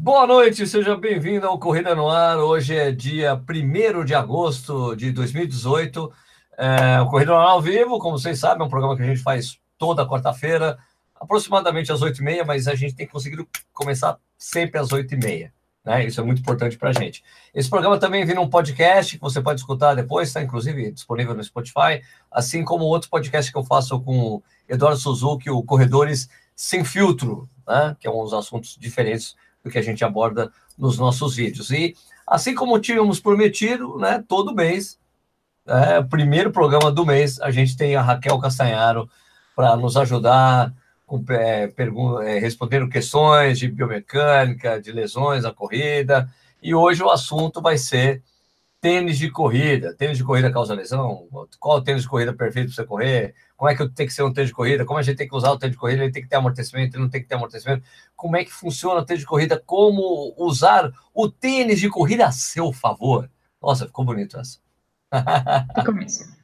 [0.00, 2.38] Boa noite, seja bem-vindo ao Corrida no Ar.
[2.38, 6.12] Hoje é dia 1 de agosto de 2018.
[6.56, 9.06] É, o Corrida no Ar ao vivo, como vocês sabem, é um programa que a
[9.06, 10.78] gente faz toda quarta-feira,
[11.16, 15.50] aproximadamente às 8h30, mas a gente tem conseguido começar sempre às 8h30.
[15.84, 16.06] Né?
[16.06, 17.24] Isso é muito importante para a gente.
[17.52, 21.42] Esse programa também vem num podcast que você pode escutar depois, está inclusive disponível no
[21.42, 26.84] Spotify, assim como outro podcast que eu faço com o Eduardo Suzuki, o Corredores Sem
[26.84, 27.96] Filtro, né?
[27.98, 31.70] que é uns assuntos diferentes do que a gente aborda nos nossos vídeos.
[31.70, 31.94] E
[32.26, 34.98] assim como tínhamos prometido, né, todo mês,
[35.66, 39.08] é, primeiro programa do mês, a gente tem a Raquel Castanharo
[39.54, 40.72] para nos ajudar
[41.06, 41.72] com, é,
[42.24, 46.28] é, respondendo questões de biomecânica, de lesões na corrida.
[46.62, 48.22] E hoje o assunto vai ser
[48.80, 49.94] tênis de corrida.
[49.94, 51.26] Tênis de corrida causa lesão?
[51.58, 53.34] Qual tênis de corrida perfeito para você correr?
[53.58, 54.84] Como é que tem que ser um tênis de corrida?
[54.84, 56.04] Como a gente tem que usar o tênis de corrida?
[56.04, 57.84] Ele tem que ter amortecimento, ele não tem que ter amortecimento.
[58.14, 59.60] Como é que funciona o tênis de corrida?
[59.66, 63.28] Como usar o tênis de corrida a seu favor?
[63.60, 64.60] Nossa, ficou bonito essa.
[65.74, 66.37] Ficou mesmo.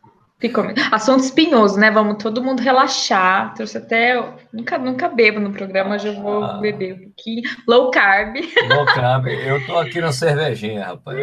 [0.45, 1.91] Ficou Assunto espinhoso, né?
[1.91, 3.55] Vamos todo mundo relaxar.
[3.55, 4.23] Trouxe até.
[4.53, 6.59] Nunca, nunca bebo no programa, já vou ah.
[6.59, 7.43] beber um pouquinho.
[7.67, 8.37] Low carb.
[8.69, 9.27] Low carb.
[9.29, 11.17] Eu tô aqui na cervejinha, rapaz.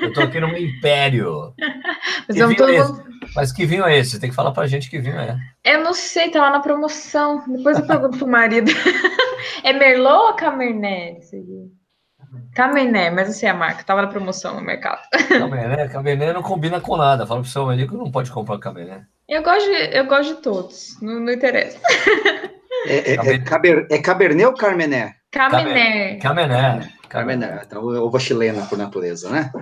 [0.00, 1.52] Eu tô aqui no meu império.
[2.26, 3.04] Mas, que todo mundo...
[3.36, 4.18] Mas que vinho é esse?
[4.18, 5.36] Tem que falar pra gente que vinho é.
[5.62, 7.44] Eu não sei, tá lá na promoção.
[7.46, 8.70] Depois eu pergunto pro marido.
[9.62, 11.26] é Merlot ou Cabernet?
[12.54, 15.00] Cabernet, mas não sei a marca, tava na promoção no mercado.
[15.28, 17.26] Cabernet, Cabernet não combina com nada.
[17.26, 19.04] Fala pro seu amigo que não pode comprar Cabernet.
[19.28, 21.78] Eu gosto de, eu gosto de todos, não, não interessa.
[22.86, 25.14] É, é, é, Caber, é Cabernet ou Carmené?
[25.30, 26.18] Cabernet.
[26.20, 26.92] Cabernet.
[27.08, 27.62] Carmené.
[27.64, 29.52] Então, uva chilena por natureza, né?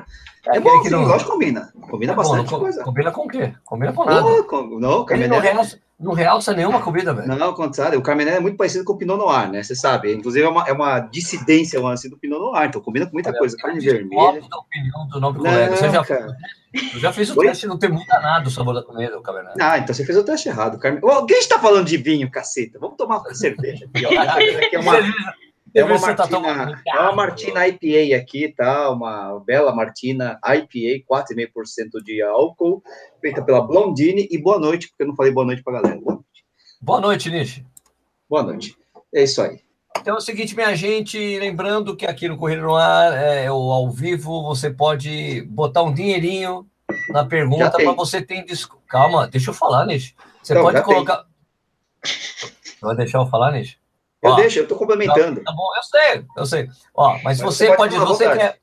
[0.46, 1.04] É, é bom, que não...
[1.04, 1.72] lógico combina.
[1.90, 2.82] Combina é bastante bom, coisa.
[2.82, 3.52] Combina com o quê?
[3.64, 4.22] Combina com nada.
[4.22, 5.28] Não, com, não Carmené...
[5.28, 5.64] Não,
[6.00, 7.28] não realça nenhuma comida, velho.
[7.28, 9.62] Não, ao contrário, o Carmené é muito parecido com o Pinot Noir, né?
[9.62, 10.14] Você sabe.
[10.14, 13.54] Inclusive, é uma, é uma dissidência assim, do Pinot Noir, então combina com muita coisa.
[13.58, 14.40] Carne vermelha.
[14.48, 15.76] da opinião do nobre colega.
[15.76, 16.34] Você já, cara.
[16.94, 17.48] eu já fiz o Oi?
[17.48, 19.60] teste não tem muito danado o sabor da comida, o Cabernet.
[19.60, 20.78] Ah, então você fez o teste errado.
[20.78, 21.00] Carme...
[21.28, 22.78] Quem está falando de vinho, caceta?
[22.78, 24.08] Vamos tomar cerveja aqui, ó.
[24.64, 24.94] aqui é uma...
[25.74, 28.90] É uma, Martina, tá é uma Martina IPA aqui, tá?
[28.90, 32.82] Uma bela Martina IPA, 4,5% de álcool,
[33.20, 34.26] feita pela Blondine.
[34.30, 36.00] E boa noite, porque eu não falei boa noite pra galera.
[36.00, 36.44] Boa noite,
[36.80, 37.64] boa noite Nish.
[38.28, 38.76] Boa noite.
[39.14, 39.60] É isso aí.
[39.98, 43.90] Então é o seguinte, minha gente, lembrando que aqui no Correio no Ar, é, ao
[43.90, 46.66] vivo, você pode botar um dinheirinho
[47.10, 48.82] na pergunta para você ter desconto.
[48.86, 50.14] Calma, deixa eu falar, Nish.
[50.42, 51.18] Você não, pode colocar.
[51.18, 51.30] Tem.
[52.80, 53.79] Vai deixar eu falar, Nish?
[54.30, 55.42] Eu Ó, deixo, eu estou complementando.
[55.42, 56.68] Tá, bom, eu sei, eu sei.
[56.94, 58.58] Ó, mas, mas você, você pode, pode você quer,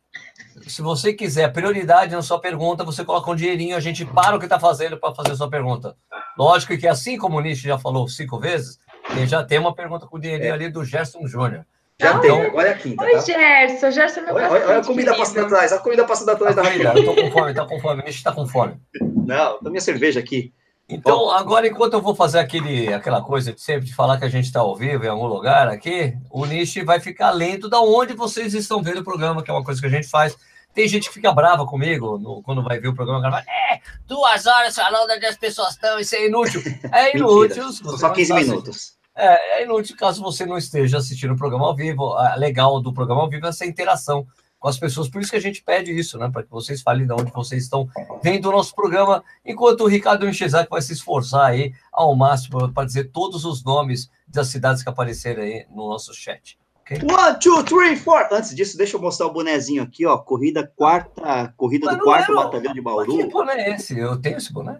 [0.67, 4.39] se você quiser prioridade na sua pergunta, você coloca um dinheirinho, a gente para o
[4.39, 5.95] que está fazendo para fazer a sua pergunta.
[6.37, 8.79] Lógico que assim como o Nish já falou cinco vezes,
[9.11, 10.53] ele já tem uma pergunta com o dinheirinho é.
[10.53, 11.65] ali do Gerson Júnior.
[11.99, 13.03] Já então, tem, agora é a quinta.
[13.03, 13.19] Oi, tá?
[13.19, 16.55] Gerson, Gerson é meu olha, olha, olha a comida passando atrás, a comida passando atrás
[16.55, 16.93] da comida.
[16.95, 18.79] Eu tô com fome, tá com fome, o Nish tá com fome.
[19.25, 20.53] Não, tô minha cerveja aqui.
[20.89, 24.29] Então, agora, enquanto eu vou fazer aquele, aquela coisa de sempre de falar que a
[24.29, 28.13] gente está ao vivo em algum lugar aqui, o Nish vai ficar lento da onde
[28.13, 30.37] vocês estão vendo o programa, que é uma coisa que a gente faz.
[30.73, 33.39] Tem gente que fica brava comigo no, quando vai ver o programa.
[33.41, 36.61] É, duas horas falando onde as pessoas estão, isso é inútil.
[36.93, 37.69] É inútil.
[37.73, 38.93] Só 15 minutos.
[39.13, 42.13] É, é inútil caso você não esteja assistindo o programa ao vivo.
[42.13, 44.25] A legal do programa ao vivo é essa interação
[44.59, 45.09] com as pessoas.
[45.09, 46.29] Por isso que a gente pede isso, né?
[46.31, 47.87] Para que vocês falem de onde vocês estão
[48.23, 52.85] vendo o nosso programa, enquanto o Ricardo Enchezak vai se esforçar aí ao máximo para
[52.85, 56.57] dizer todos os nomes das cidades que aparecerem aí no nosso chat.
[56.81, 56.99] Okay?
[57.03, 58.27] One, two, three, four.
[58.31, 60.17] Antes disso, deixa eu mostrar o bonezinho aqui, ó.
[60.17, 62.43] Corrida quarta, corrida Mas do quarto era...
[62.43, 63.17] batalhão de Bauru.
[63.17, 63.97] Que boné é esse?
[63.97, 64.79] Eu tenho esse boné.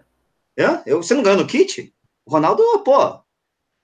[0.56, 0.80] É?
[0.86, 1.92] Eu, você não ganhou no kit?
[2.26, 3.20] O Ronaldo, pô.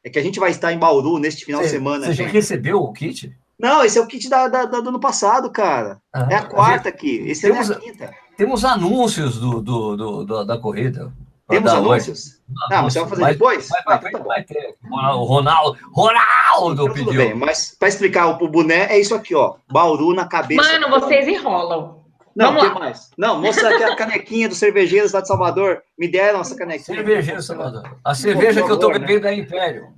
[0.02, 2.06] É que a gente vai estar em Bauru neste final você, de semana.
[2.06, 3.34] Você já recebeu o kit?
[3.58, 6.00] Não, esse é o kit da, da, da do ano passado, cara.
[6.12, 7.24] Ah, é a quarta gente, aqui.
[7.26, 8.10] Esse temos, é a quinta.
[8.36, 11.12] Temos anúncios do, do, do, do da corrida.
[11.48, 12.40] Temos anúncios?
[12.70, 13.68] Ah, mas você vai fazer vai, depois?
[13.68, 14.74] Vai, vai, vai, vai ter.
[14.90, 17.04] O Ronaldo, Ronaldo então, pediu.
[17.04, 19.56] Tudo bem, mas para explicar o boné, é isso aqui, ó.
[19.70, 20.62] Bauru na cabeça.
[20.62, 22.02] Mano, vocês enrolam.
[22.34, 23.10] Não, o que mais?
[23.16, 25.82] Não, mostra aqui a canequinha dos cervejeiros lá de Salvador.
[25.96, 26.96] Me deram essa canequinha.
[26.96, 27.96] Cervejeiro Salvador.
[28.04, 28.98] A cerveja Pô, que eu tô né?
[28.98, 29.34] bebendo né?
[29.34, 29.88] é Império.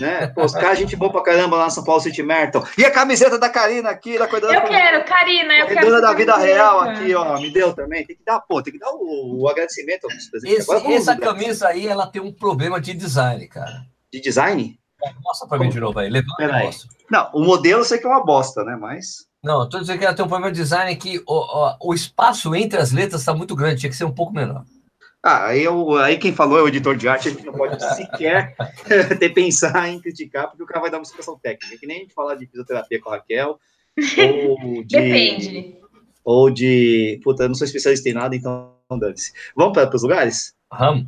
[0.00, 0.26] Né?
[0.28, 2.64] Pô, os caras, gente boa pra caramba lá no São Paulo City Merton.
[2.76, 4.54] E a camiseta da Karina aqui, da cuidando.
[4.54, 6.00] Eu quero, Karina, eu quero.
[6.00, 8.06] Da vida real aqui, ó, me deu também.
[8.06, 10.06] Tem que dar, pô, tem que dar o, o agradecimento
[10.44, 13.86] Esse, Essa camisa aí, ela tem um problema de design, cara.
[14.12, 14.78] De design?
[15.24, 16.88] Mostra pra mim de novo aí, levanta e mostra.
[17.10, 19.26] Não, o modelo eu sei que é uma bosta, né, mas...
[19.42, 21.94] Não, eu tô dizendo que ela tem um problema de design que o, o, o
[21.94, 24.64] espaço entre as letras está muito grande, tinha que ser um pouco menor.
[25.22, 27.78] Ah, aí, eu, aí quem falou é o editor de arte, a gente não pode
[27.94, 28.56] sequer
[29.18, 31.76] ter pensar em criticar, porque o cara vai dar uma explicação técnica.
[31.76, 33.58] Que nem a gente falar de fisioterapia com a Raquel,
[34.18, 35.76] Ou de, Depende.
[36.24, 37.20] Ou de.
[37.22, 39.32] Puta, eu não sou especialista em nada, então dane-se.
[39.54, 40.54] Vamos para os lugares?
[40.70, 41.06] Vamos.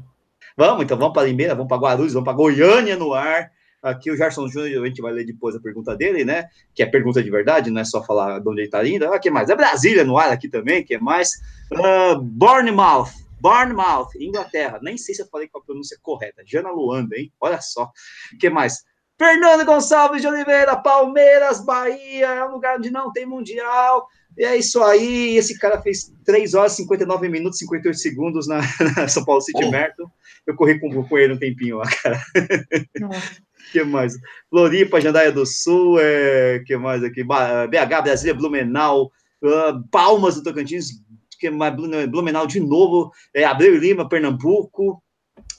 [0.57, 3.51] Vamos, então vamos para Limeira, vamos para Guarulhos, vamos para Goiânia no ar.
[3.83, 6.45] Aqui o Gerson Júnior, a gente vai ler depois a pergunta dele, né?
[6.75, 9.07] Que é pergunta de verdade, não é só falar de onde ele está indo.
[9.07, 9.49] Ah, que mais?
[9.49, 11.31] É Brasília no ar aqui também, que é mais?
[11.73, 13.11] Uh, Bournemouth,
[13.43, 14.79] Bournemouth, Inglaterra.
[14.81, 16.45] Nem sei se eu falei com a pronúncia correta.
[16.47, 17.33] Jana Luanda, hein?
[17.41, 17.91] Olha só.
[18.33, 18.85] O que mais?
[19.19, 24.07] Fernando Gonçalves de Oliveira, Palmeiras, Bahia, é um lugar onde não tem mundial.
[24.39, 25.37] E é isso aí.
[25.37, 28.61] Esse cara fez 3 horas, 59 minutos, 58 segundos na,
[28.97, 29.71] na São Paulo City oh.
[29.71, 30.09] Merton.
[30.47, 32.21] Eu corri com, com ele um tempinho lá, cara.
[33.73, 34.15] que mais?
[34.49, 37.25] Floripa, Jandaia do Sul, é, que mais aqui?
[37.25, 39.11] BH, Brasília, Blumenau,
[39.43, 41.03] uh, Palmas do Tocantins,
[41.43, 41.75] que mais?
[41.75, 45.03] Blumenau de novo, é, Abreu Lima, Pernambuco,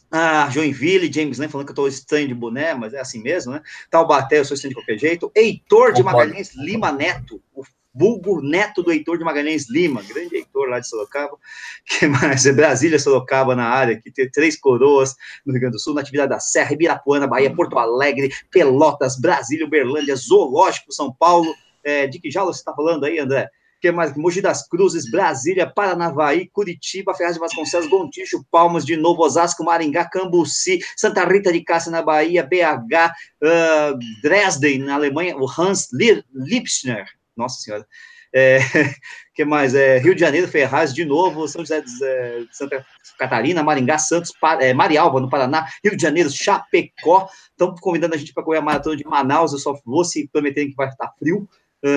[0.09, 3.51] ah, Joinville, James Lane falando que eu estou estranho de boné, mas é assim mesmo,
[3.51, 3.61] né?
[3.89, 5.31] Taubaté, eu sou estranho de qualquer jeito.
[5.35, 7.63] Heitor de Magalhães Lima Neto, o
[7.93, 11.37] vulgo neto do Heitor de Magalhães Lima, grande Heitor lá de Sorocaba.
[11.85, 12.45] que mais?
[12.45, 15.15] É Brasília, Sorocaba na área, que tem três coroas
[15.45, 20.15] no Rio Grande do Sul, Natividade da Serra, Ibirapuana, Bahia, Porto Alegre, Pelotas, Brasília, Uberlândia,
[20.15, 21.53] Zoológico, São Paulo.
[21.83, 23.49] É, de que já você está falando aí, André?
[23.83, 24.15] Que mais?
[24.15, 30.05] Mogi das Cruzes, Brasília, Paranavaí, Curitiba, Ferraz de Vasconcelos, Gontijo, Palmas, de Novo Osasco, Maringá,
[30.05, 33.11] Cambuci, Santa Rita de Cássia, na Bahia, BH,
[33.43, 37.85] uh, Dresden, na Alemanha, o Hans Liebschner, nossa senhora,
[38.33, 38.59] é,
[39.35, 39.75] que mais?
[39.75, 42.85] É, Rio de Janeiro, Ferraz, de novo, São José de é, Santa
[43.19, 44.31] Catarina, Maringá, Santos,
[44.61, 48.61] é, Marialva, no Paraná, Rio de Janeiro, Chapecó, estão convidando a gente para correr a
[48.61, 51.49] maratona de Manaus, eu só vou se prometerem que vai estar frio,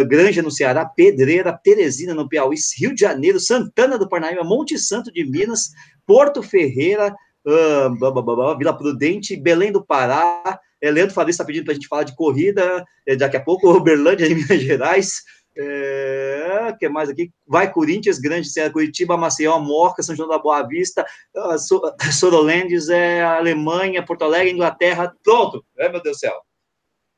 [0.09, 5.13] Granja no Ceará, Pedreira, Teresina no Piauí, Rio de Janeiro, Santana do Parnaíba, Monte Santo
[5.13, 5.71] de Minas,
[6.05, 7.15] Porto Ferreira,
[7.47, 12.03] uh, Vila Prudente, Belém do Pará, é, Leandro Fabrício está pedindo para a gente falar
[12.03, 15.23] de corrida, é, daqui a pouco, Uberlândia, em Minas Gerais,
[15.59, 17.33] é, que mais aqui?
[17.47, 23.23] Vai Corinthians, Grande Serra, Curitiba, Maceió, Morca, São João da Boa Vista, uh, Sorolendes, é,
[23.23, 25.65] Alemanha, Porto Alegre, Inglaterra, pronto.
[25.79, 26.43] É, meu Deus do céu.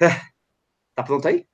[0.00, 0.08] É,
[0.94, 1.44] tá pronto aí?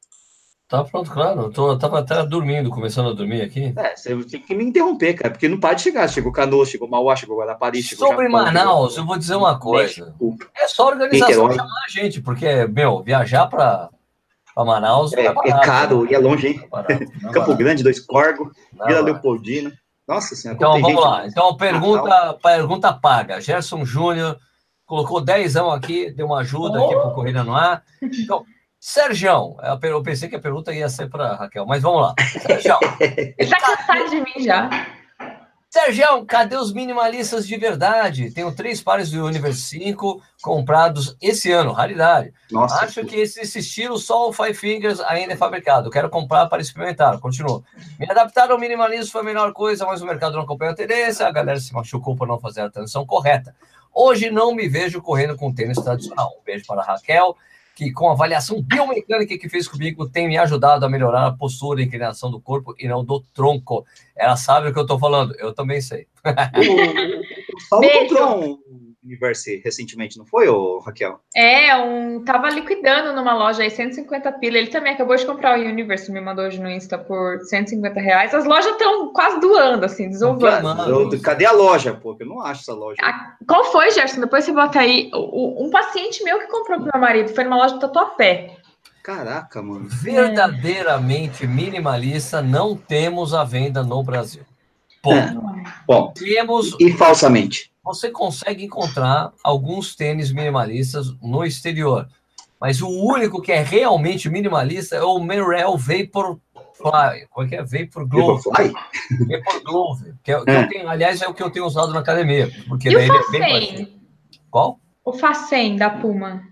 [0.66, 1.43] Tá pronto, claro.
[1.43, 3.75] Eu, tô, eu tava até dormindo, começando a dormir aqui.
[3.76, 6.08] É, você tem que me interromper, cara, porque não para de chegar.
[6.08, 9.05] Chegou Canoa, chegou Mauá, chegou Guarapari, chegou Sobre Japão, Manaus, chegou...
[9.05, 10.14] eu vou dizer uma coisa.
[10.56, 13.90] É só organização chamar a gente, porque, meu, viajar para
[14.56, 16.12] Manaus é, é, barato, é caro né?
[16.12, 16.61] e é longe, hein?
[16.62, 18.50] É barato, é Campo Grande, Dois Corgo,
[18.87, 19.72] Vila Leopoldina.
[20.08, 20.56] Nossa senhora.
[20.56, 21.26] Então vamos lá.
[21.26, 23.40] Então, pergunta, pergunta paga.
[23.40, 24.38] Gerson Júnior
[24.87, 26.84] colocou 10 aqui, deu uma ajuda oh.
[26.84, 27.82] aqui para o Corrida no Ar.
[28.02, 28.44] Então,
[28.86, 32.14] Sérgio, eu pensei que a pergunta ia ser para Raquel, mas vamos lá.
[32.46, 32.78] Sérgio.
[33.00, 34.69] Ele tá cansado de mim já.
[35.70, 38.31] Sérgio, cadê os minimalistas de verdade?
[38.31, 42.34] Tenho três pares do Universe 5 comprados esse ano, raridade.
[42.52, 45.88] Nossa, Acho que esse, esse, estilo só o Five Fingers ainda é fabricado.
[45.88, 47.19] Quero comprar para experimentar.
[47.20, 47.64] Continua.
[47.98, 51.26] Me adaptar ao minimalismo foi a melhor coisa, mas o mercado não acompanha a tendência.
[51.26, 53.56] A galera se machucou por não fazer a transição correta.
[53.94, 56.37] Hoje não me vejo correndo com tênis tradicional.
[56.38, 57.34] Um beijo para a Raquel
[57.75, 61.82] que com a avaliação biomecânica que fez comigo tem me ajudado a melhorar a postura
[61.82, 63.85] e inclinação do corpo e não do tronco.
[64.15, 66.06] Ela sabe o que eu estou falando, eu também sei.
[67.71, 71.20] O, o um Universe recentemente, não foi, ô, Raquel?
[71.36, 74.58] É, um tava liquidando numa loja aí 150 pila.
[74.58, 78.34] Ele também acabou de comprar o Universe, me mandou hoje no Insta por 150 reais.
[78.34, 81.20] As lojas estão quase doando, assim, desovando.
[81.20, 82.16] Cadê a loja, pô?
[82.18, 82.96] Eu não acho essa loja.
[83.02, 84.20] A, qual foi, Gerson?
[84.20, 85.11] Depois você bota aí.
[85.12, 88.56] O, um paciente meu que comprou pro meu marido foi numa loja do Tatuapé.
[89.02, 89.87] Caraca, mano.
[89.87, 94.44] Verdadeiramente minimalista, não temos a venda no Brasil.
[95.04, 95.34] Bom, é.
[95.87, 96.75] Bom temos.
[96.80, 102.08] E falsamente você consegue encontrar alguns tênis minimalistas no exterior.
[102.58, 106.38] Mas o único que é realmente minimalista é o Merrell Vapor
[106.73, 107.26] Fly.
[107.30, 107.62] Qual é que é?
[107.62, 108.42] Vapor Glove.
[108.44, 110.14] Vapor Glove.
[110.23, 110.66] Que, é, que é.
[110.66, 112.50] tenho, aliás, é o que eu tenho usado na academia.
[112.66, 114.00] Porque e daí o ele é bem
[114.50, 114.80] Qual?
[115.04, 116.42] O Facem da Puma.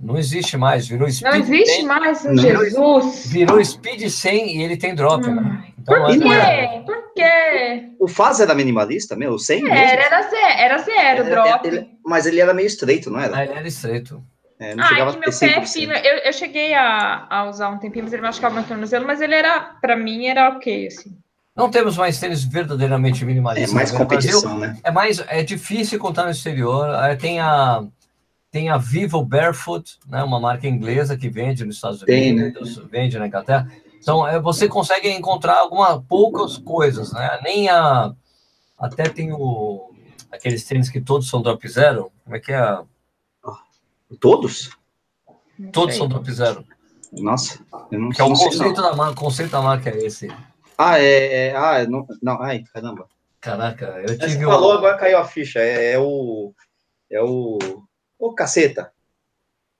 [0.00, 1.86] Não existe mais, virou Speed Não existe 100.
[1.86, 2.36] mais, não.
[2.36, 3.26] Jesus.
[3.26, 5.26] Virou Speed 100 e ele tem drop.
[5.26, 5.72] Né?
[5.86, 6.34] Então, Por quê?
[6.34, 6.80] É...
[6.80, 7.92] Por quê?
[8.00, 9.38] O Faz era minimalista mesmo?
[9.38, 10.00] 100 era, mesmo?
[10.00, 11.68] Era zero, era zero era, drop.
[11.68, 13.36] Ele, mas ele era meio estreito, não era?
[13.36, 14.22] Ah, ele era estreito.
[14.58, 15.92] É, não ah, chegava é que meu pé é fino.
[15.92, 19.34] Eu, eu cheguei a, a usar um tempinho, mas ele machucava meu tornozelo, mas ele
[19.34, 21.16] era, para mim, era ok, assim.
[21.54, 23.70] Não temos mais tênis verdadeiramente minimalistas.
[23.70, 24.76] É mais competição, né?
[24.82, 26.88] É mais, é difícil contar no exterior.
[27.18, 27.84] Tem a
[28.50, 32.88] tem a Vivo Barefoot, né, uma marca inglesa que vende nos Estados Unidos, tem, né?
[32.90, 33.70] vende na Inglaterra.
[34.06, 37.40] Então, é, você consegue encontrar algumas poucas coisas, né?
[37.42, 38.14] Nem a.
[38.78, 39.92] Até tem o,
[40.30, 42.12] aqueles tênis que todos são drop zero.
[42.22, 42.78] Como é que é?
[44.20, 44.70] Todos?
[45.72, 46.64] Todos são drop zero.
[47.14, 47.58] Nossa,
[47.90, 50.28] eu não, que é o conceito, Da marca, conceito da marca é esse.
[50.78, 51.48] Ah, é.
[51.48, 53.08] é ah, não, não, ai, caramba.
[53.40, 54.36] Caraca, eu tive.
[54.36, 55.58] Você falou, agora caiu a ficha.
[55.58, 56.54] É, é o.
[57.10, 57.58] É o.
[58.16, 58.92] Ô, caceta.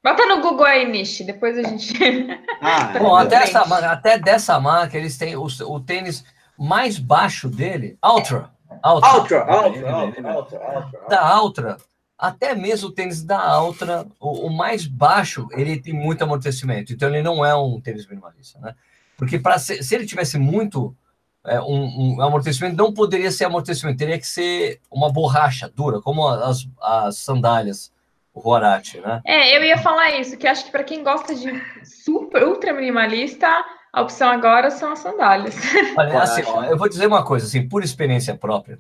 [0.07, 1.93] Bota no Google aí, Nishi, depois a gente.
[2.63, 6.25] Ah, Bom, até, essa, até dessa marca, eles têm o, o tênis
[6.57, 8.51] mais baixo dele, Ultra.
[8.85, 11.77] Ultra, Ultra, Ultra, Ultra, Ultra, Da Ultra,
[12.17, 16.93] até mesmo o tênis da Ultra, o, o, mais baixo, ele tem muito amortecimento.
[16.93, 18.75] Então, ele não é um tênis minimalista, né?
[19.19, 20.97] Porque para se, se ele tivesse muito
[21.45, 26.27] é, um, um, amortecimento, não poderia ser amortecimento, teria que ser uma borracha dura, como
[26.29, 27.91] as, as sandálias
[28.37, 29.23] o Huarache, né?
[29.25, 31.51] É, eu ia falar isso, que acho que para quem gosta de
[31.83, 33.49] super, ultra minimalista,
[33.91, 35.57] a opção agora são as sandálias.
[35.97, 38.79] Olha, assim, ó, eu vou dizer uma coisa, assim, por experiência própria,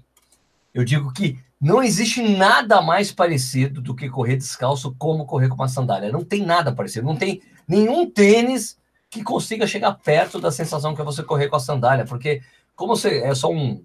[0.74, 5.54] eu digo que não existe nada mais parecido do que correr descalço como correr com
[5.54, 6.12] uma sandália.
[6.12, 8.76] Não tem nada parecido, não tem nenhum tênis
[9.08, 12.42] que consiga chegar perto da sensação que é você correr com a sandália, porque
[12.74, 13.82] como você é só um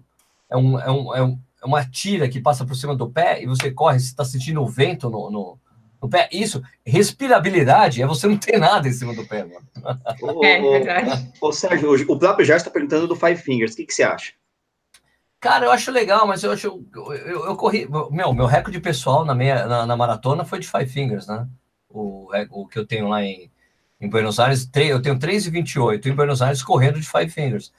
[0.50, 3.40] é um, é um, é um é uma tira que passa por cima do pé
[3.40, 5.58] e você corre, você está sentindo o vento no, no,
[6.02, 6.28] no, pé.
[6.32, 9.66] Isso, respirabilidade é você não ter nada em cima do pé, mano.
[10.20, 11.32] Ô, é, verdade.
[11.40, 13.72] Ô, Sérgio, o próprio Jorge está perguntando do Five Fingers.
[13.72, 14.32] O que, que você acha?
[15.40, 16.66] Cara, eu acho legal, mas eu acho.
[16.94, 17.88] Eu, eu, eu corri.
[18.10, 21.46] Meu, meu recorde pessoal na, meia, na, na, maratona foi de Five Fingers, né?
[21.88, 23.50] O, o que eu tenho lá em,
[24.00, 27.72] em Buenos Aires, eu tenho 3,28 em Buenos Aires correndo de Five Fingers.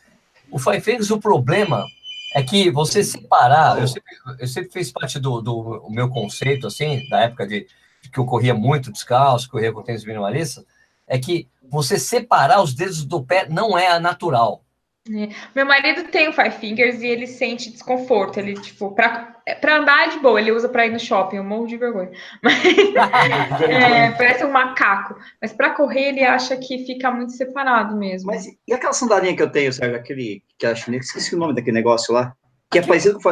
[0.51, 1.85] O Five Fingers, o problema
[2.33, 7.07] é que você separar, eu sempre, eu sempre fiz parte do, do meu conceito, assim,
[7.09, 7.67] da época de,
[8.09, 10.65] que eu corria muito descalço, corria com tênis minimalista,
[11.07, 14.63] é que você separar os dedos do pé não é natural.
[15.11, 15.27] É.
[15.53, 18.39] Meu marido tem o Five Fingers e ele sente desconforto.
[18.39, 21.67] Ele, tipo, pra, pra andar de boa, ele usa pra ir no shopping, eu morro
[21.67, 22.11] de vergonha.
[22.41, 22.55] Mas,
[23.67, 25.15] é, parece um macaco.
[25.41, 28.27] Mas pra correr, ele acha que fica muito separado mesmo.
[28.27, 29.97] Mas e aquela sandalinha que eu tenho, Sérgio?
[29.97, 32.33] Aquele que acho, esqueci o nome daquele negócio lá.
[32.71, 33.29] Que é parecido com.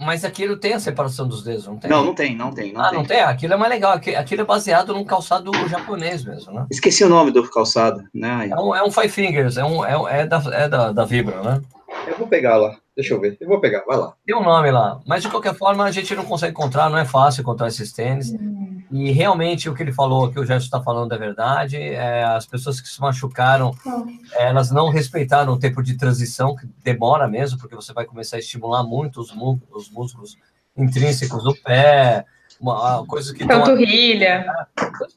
[0.00, 1.90] Mas aquilo tem a separação dos dedos, não tem?
[1.90, 2.72] Não, não tem, não tem.
[2.72, 2.98] Não ah, tem.
[2.98, 3.20] não tem?
[3.20, 3.92] Aquilo é mais legal.
[3.92, 6.66] Aquilo é baseado num calçado japonês mesmo, né?
[6.70, 8.48] Esqueci o nome do calçado, né?
[8.50, 11.42] É um, é um Five Fingers, é, um, é, é, da, é da, da Vibra,
[11.42, 11.60] né?
[12.06, 12.78] Eu vou pegar lá.
[12.94, 13.36] Deixa eu ver.
[13.40, 14.14] Eu vou pegar, vai lá.
[14.26, 15.00] Tem um nome lá.
[15.06, 18.30] Mas de qualquer forma, a gente não consegue encontrar, não é fácil encontrar esses tênis.
[18.30, 18.82] Uhum.
[18.90, 21.76] E realmente o que ele falou, que o Gerson está falando é verdade.
[21.76, 24.18] É, as pessoas que se machucaram, uhum.
[24.34, 28.40] elas não respeitaram o tempo de transição, que demora mesmo, porque você vai começar a
[28.40, 29.32] estimular muito os,
[29.70, 30.36] os músculos
[30.76, 32.24] intrínsecos do pé,
[32.60, 34.44] uma, coisa que panturrilha.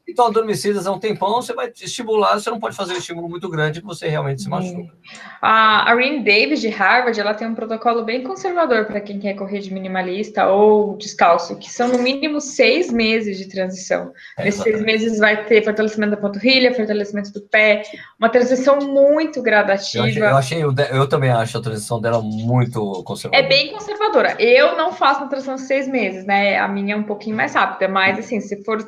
[0.08, 3.50] Estão adormecidas há um tempão, você vai estimular, você não pode fazer um estímulo muito
[3.50, 4.94] grande que você realmente se machuca.
[5.42, 9.60] A Irene Davis, de Harvard, ela tem um protocolo bem conservador para quem quer correr
[9.60, 14.14] de minimalista ou descalço, que são no mínimo seis meses de transição.
[14.38, 17.84] É, Nesses seis meses vai ter fortalecimento da panturrilha, fortalecimento do pé,
[18.18, 20.06] uma transição muito gradativa.
[20.06, 23.46] Eu, achei, eu, achei, eu também acho a transição dela muito conservadora.
[23.46, 24.36] É bem conservadora.
[24.40, 26.58] Eu não faço uma transição de seis meses, né?
[26.58, 28.84] A minha é um pouquinho mais rápida, mas assim, se for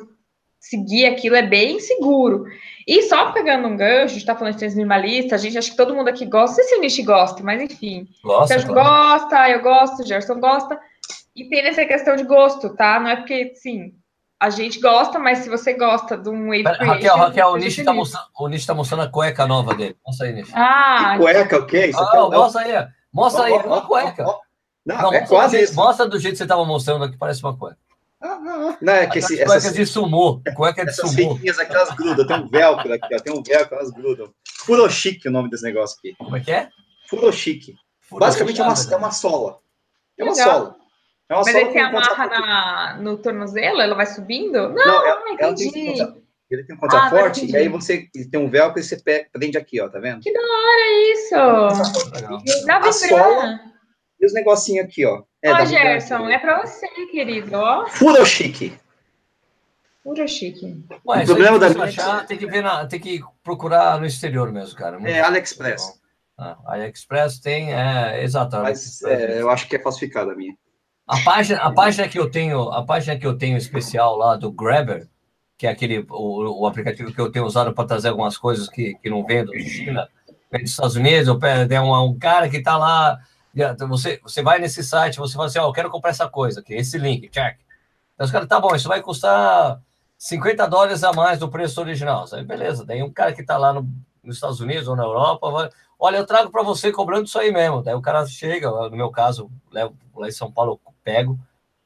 [0.58, 2.46] seguir aquilo é bem seguro.
[2.86, 5.70] E só pegando um gancho, a gente tá falando de tênis minimalista, a gente acha
[5.70, 8.08] que todo mundo aqui gosta, não sei se o Nishi gosta, mas enfim.
[8.22, 9.20] Gosta, Sérgio claro.
[9.20, 10.78] gosta, eu gosto, Gerson gosta.
[11.34, 12.98] E tem essa questão de gosto, tá?
[12.98, 13.92] Não é porque, sim,
[14.40, 17.84] a gente gosta, mas se você gosta de um Wave Pera, Raquel, Raquel, o Nishi,
[17.84, 19.96] tá mostrando, o tá mostrando a cueca nova dele.
[20.06, 20.52] Mostra aí, Nishi.
[20.54, 21.86] Ah, que cueca, o quê?
[21.86, 22.86] Isso ah, mostra aí.
[23.12, 24.24] Mostra aí, uma cueca.
[24.84, 25.74] Não, não, é quase isso.
[25.74, 27.78] Mostra do jeito que você tava mostrando aqui, parece uma cueca.
[28.80, 30.40] Não, é que esse, essas, de sumô.
[30.54, 31.38] Cueca de essas sumô.
[31.44, 32.26] Essas aqui, elas grudam.
[32.26, 33.18] Tem um velcro aqui, ó.
[33.18, 34.32] Tem um velcro, elas grudam.
[34.64, 36.14] Furochique é o nome desse negócio aqui.
[36.16, 36.68] Como é que é?
[37.08, 37.74] Furochique.
[38.10, 39.58] Basicamente é uma, é uma sola.
[40.18, 40.50] É uma Legal.
[40.50, 40.76] sola.
[41.28, 43.80] É uma Mas sola aí você amarra na, no tornozelo?
[43.80, 44.52] Ela vai subindo?
[44.52, 46.00] Não, não ela, entendi.
[46.00, 46.16] Ela
[46.48, 48.96] ele tem um contraforte, ah, e aí você tem um velcro e você
[49.32, 50.20] prende aqui, ó, tá vendo?
[50.20, 52.66] Que da hora isso!
[52.66, 53.60] Dá a sola
[54.26, 55.22] e os negocinhos aqui, ó.
[55.42, 57.86] É, ó, Gerson, é pra você, querido, ó.
[57.86, 58.76] Furochique.
[60.02, 60.84] Furochique.
[61.06, 64.76] Ué, o problema da achar, tem que ver na, tem que procurar no exterior mesmo,
[64.76, 64.98] cara.
[64.98, 66.00] Muito é, AliExpress.
[66.38, 68.56] Ah, AliExpress tem, é, exato.
[68.58, 70.54] Mas é, eu acho que é falsificada a minha.
[71.06, 74.50] A página, a página que eu tenho, a página que eu tenho especial lá do
[74.50, 75.08] Grabber,
[75.56, 78.94] que é aquele o, o aplicativo que eu tenho usado para trazer algumas coisas que,
[79.02, 80.08] que não vendo de China,
[80.50, 83.18] vem dos Estados Unidos, eu pego, tem um, um cara que está lá
[83.88, 86.60] você, você vai nesse site, você fala assim, ó, oh, eu quero comprar essa coisa
[86.60, 87.58] aqui, esse link, check.
[88.14, 89.80] Então os caras, tá bom, isso vai custar
[90.18, 92.24] 50 dólares a mais do preço original.
[92.44, 93.88] Beleza, daí um cara que tá lá no,
[94.22, 97.52] nos Estados Unidos ou na Europa, vai, olha, eu trago para você cobrando isso aí
[97.52, 97.82] mesmo.
[97.82, 101.38] Daí o cara chega, no meu caso, levo lá em São Paulo, eu pego,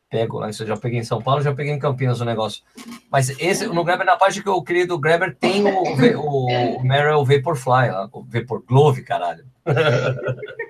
[0.08, 0.48] pego lá.
[0.48, 2.62] Eu já peguei em São Paulo, já peguei em Campinas o negócio.
[3.10, 5.82] Mas esse, no Grabber, na parte que eu criei do Grabber, tem o,
[6.18, 9.44] o, o Merrill Vaporfly, lá, o Vapor Glove, caralho.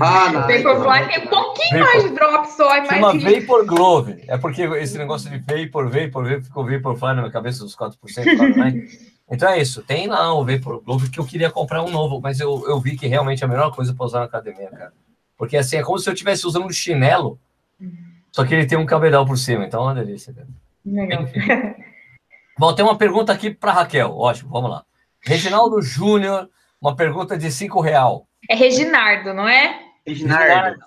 [0.00, 0.40] Ah, não.
[0.42, 1.94] Vaporfly tem um pouquinho Vapor.
[1.94, 2.88] mais de drop só, é mais.
[2.88, 4.24] Chama Vapor Glove.
[4.28, 8.56] É porque esse negócio de Vapor, Vapor, Vapor ficou Vaporfly na minha cabeça dos 4%.
[8.56, 8.86] né?
[9.30, 9.82] Então é isso.
[9.82, 12.96] Tem lá o Vapor Glove que eu queria comprar um novo, mas eu, eu vi
[12.96, 14.92] que realmente é a melhor coisa para usar na academia, cara.
[15.36, 17.38] Porque assim, é como se eu estivesse usando um chinelo,
[18.32, 20.48] só que ele tem um cabedal por cima, então é uma delícia, cara.
[20.84, 21.26] Legal.
[22.58, 24.16] Bom, tem uma pergunta aqui para Raquel.
[24.16, 24.84] Ótimo, vamos lá.
[25.20, 26.48] Reginaldo Júnior,
[26.80, 28.26] uma pergunta de cinco real.
[28.48, 29.80] É Reginardo, não é?
[30.06, 30.80] Reginardo.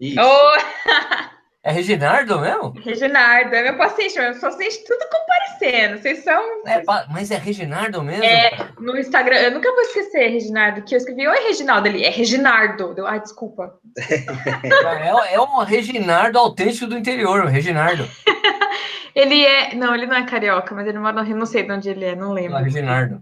[0.00, 0.20] Isso.
[0.20, 1.36] Oh.
[1.66, 2.74] É Reginardo mesmo?
[2.80, 5.98] Reginardo, é meu paciente, meu paciente tudo comparecendo.
[5.98, 6.40] Vocês são.
[6.64, 8.22] É, mas é Reginardo mesmo?
[8.22, 12.08] É, no Instagram, eu nunca vou esquecer, Reginardo, que eu escrevi, oi, Reginaldo, ele é
[12.08, 12.94] Reginardo.
[12.94, 13.80] Deu, ai, desculpa.
[13.98, 18.08] é, é um Reginardo autêntico do interior, Reginardo.
[19.12, 19.74] ele é.
[19.74, 22.04] Não, ele não é carioca, mas ele mora no Rio, não sei de onde ele
[22.04, 22.52] é, não lembro.
[22.52, 23.20] Não, Reginardo.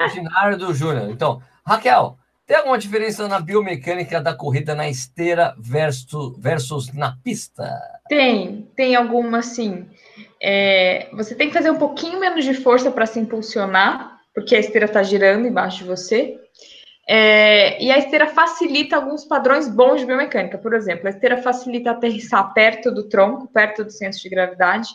[0.00, 1.10] Reginardo Júnior.
[1.10, 7.78] Então, Raquel, tem alguma diferença na biomecânica da corrida na esteira versus, versus na pista?
[8.08, 9.86] Tem, tem alguma sim.
[10.42, 14.60] É, você tem que fazer um pouquinho menos de força para se impulsionar, porque a
[14.60, 16.40] esteira está girando embaixo de você.
[17.06, 20.56] É, e a esteira facilita alguns padrões bons de biomecânica.
[20.56, 24.88] Por exemplo, a esteira facilita aterrissar perto do tronco, perto do centro de gravidade.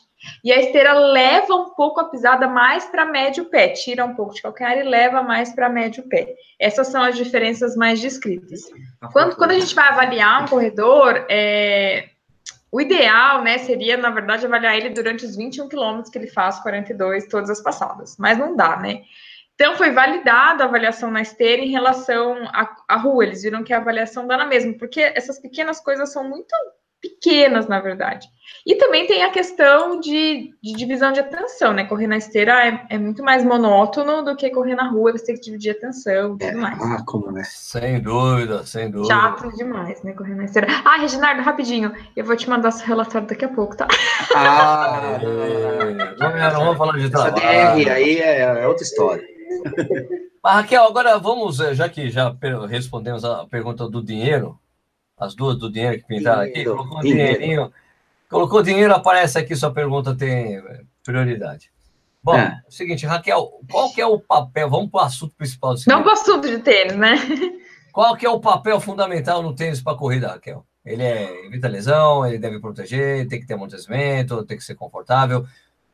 [0.43, 4.33] E a esteira leva um pouco a pisada mais para médio pé, tira um pouco
[4.33, 6.35] de calcanhar e leva mais para médio pé.
[6.59, 8.61] Essas são as diferenças mais descritas.
[9.11, 12.09] Quando, quando a gente vai avaliar um corredor, é,
[12.71, 16.59] o ideal, né, seria, na verdade, avaliar ele durante os 21 quilômetros que ele faz,
[16.59, 18.17] 42, todas as passadas.
[18.17, 19.03] Mas não dá, né?
[19.53, 23.23] Então, foi validada a avaliação na esteira em relação à, à rua.
[23.23, 26.53] Eles viram que a avaliação dá na mesma, porque essas pequenas coisas são muito
[27.03, 28.29] pequenas, na verdade.
[28.65, 31.83] E também tem a questão de, de divisão de atenção, né?
[31.83, 35.35] Correr na esteira é, é, muito mais monótono do que correr na rua, você tem
[35.35, 36.81] que dividir atenção e tudo é, mais.
[36.81, 37.43] Ah, como, né?
[37.43, 39.13] Sem dúvida, sem dúvida.
[39.13, 40.13] Chato demais, né?
[40.13, 40.67] Correr na esteira.
[40.85, 43.87] Ah, Reginaldo, rapidinho, eu vou te mandar esse relatório daqui a pouco, tá?
[44.33, 47.37] Ah, é, não, vamos falar de trabalho.
[47.37, 49.23] Essa DR aí é, é outra história.
[50.41, 52.35] Mas, Raquel, agora vamos, eh, já que já
[52.67, 54.59] respondemos a pergunta do dinheiro,
[55.23, 57.73] as duas do dinheiro que pintaram aqui, colocou um dinheirinho,
[58.29, 60.61] colocou dinheiro, aparece aqui, sua pergunta tem
[61.03, 61.71] prioridade.
[62.23, 62.61] Bom, é.
[62.65, 65.75] é o seguinte, Raquel, qual que é o papel, vamos para o assunto principal.
[65.87, 67.15] Não para o assunto de tênis, né?
[67.91, 70.65] Qual que é o papel fundamental no tênis para corrida, Raquel?
[70.83, 75.45] Ele é evita lesão, ele deve proteger, tem que ter amortecimento, tem que ser confortável.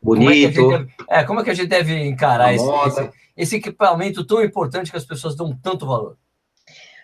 [0.02, 0.62] Bonito.
[0.62, 4.24] Como é, deve, é, como é que a gente deve encarar esse, esse, esse, equipamento
[4.24, 6.18] tão importante que as pessoas dão tanto valor?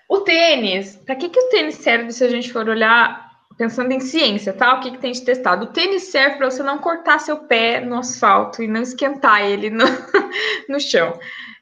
[0.07, 3.25] O tênis, para que, que o tênis serve se a gente for olhar
[3.57, 4.75] pensando em ciência, tá?
[4.75, 5.65] O que, que tem de testado?
[5.65, 9.69] O tênis serve para você não cortar seu pé no asfalto e não esquentar ele
[9.69, 9.85] no,
[10.69, 11.17] no chão.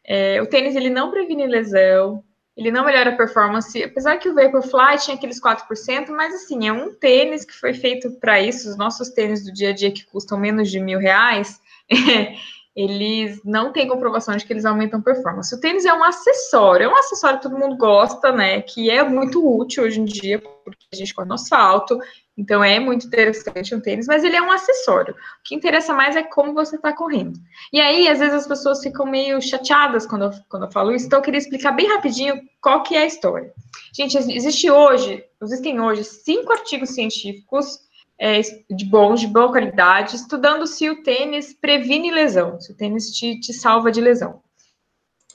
[0.06, 2.24] É, o tênis ele não previne lesão,
[2.56, 6.74] ele não melhora a performance, apesar que o Vaporfly tinha aqueles 4%, mas assim, é
[6.74, 10.06] um tênis que foi feito para isso, os nossos tênis do dia a dia que
[10.06, 11.60] custam menos de mil reais,
[12.76, 15.54] eles não têm comprovação de que eles aumentam performance.
[15.54, 18.62] O tênis é um acessório, é um acessório que todo mundo gosta, né?
[18.62, 22.00] Que é muito útil hoje em dia, porque a gente corre no asfalto,
[22.36, 25.14] então é muito interessante um tênis, mas ele é um acessório.
[25.14, 27.40] O que interessa mais é como você está correndo.
[27.72, 31.06] E aí, às vezes, as pessoas ficam meio chateadas quando eu, quando eu falo isso,
[31.06, 33.54] então eu queria explicar bem rapidinho qual que é a história.
[33.96, 37.80] Gente, existe hoje, existem hoje cinco artigos científicos
[38.24, 43.12] é, de bons, de boa qualidade, estudando se o tênis previne lesão, se o tênis
[43.12, 44.42] te, te salva de lesão.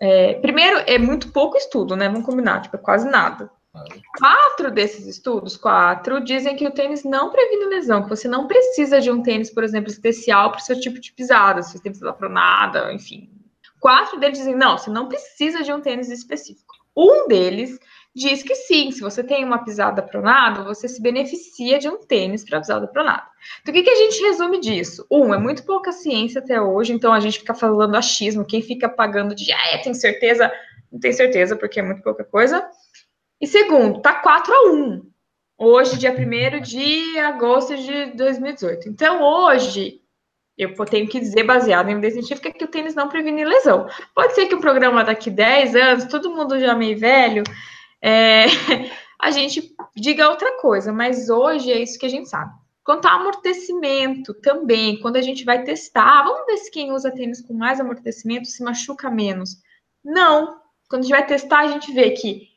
[0.00, 2.08] É, primeiro, é muito pouco estudo, né?
[2.08, 3.50] Vamos combinar, tipo, é quase nada.
[4.18, 9.02] Quatro desses estudos, quatro, dizem que o tênis não previne lesão, que você não precisa
[9.02, 11.92] de um tênis, por exemplo, especial para o seu tipo de pisada, se você tem
[11.92, 13.28] pisada pronada, enfim.
[13.78, 16.74] Quatro deles dizem, não, você não precisa de um tênis específico.
[16.96, 17.78] Um deles
[18.14, 22.44] diz que sim, se você tem uma pisada pronada, você se beneficia de um tênis
[22.44, 23.26] para pisada pronada.
[23.60, 25.06] Então, o que, que a gente resume disso?
[25.10, 28.88] Um, é muito pouca ciência até hoje, então a gente fica falando achismo, quem fica
[28.88, 30.50] pagando de, ah, é, tem certeza?
[30.90, 32.68] Não tem certeza, porque é muito pouca coisa.
[33.40, 35.02] E segundo, tá 4 a 1.
[35.60, 38.88] Hoje, dia 1 de agosto de 2018.
[38.88, 40.00] Então, hoje,
[40.56, 43.86] eu tenho que dizer, baseado em evidência científica, que o tênis não previne lesão.
[44.14, 47.44] Pode ser que o programa daqui 10 anos, todo mundo já meio velho,
[48.02, 48.44] é,
[49.20, 52.52] a gente diga outra coisa, mas hoje é isso que a gente sabe.
[52.84, 57.42] Quanto ao amortecimento também, quando a gente vai testar, vamos ver se quem usa tênis
[57.42, 59.56] com mais amortecimento se machuca menos.
[60.02, 60.60] Não.
[60.88, 62.48] Quando a gente vai testar, a gente vê que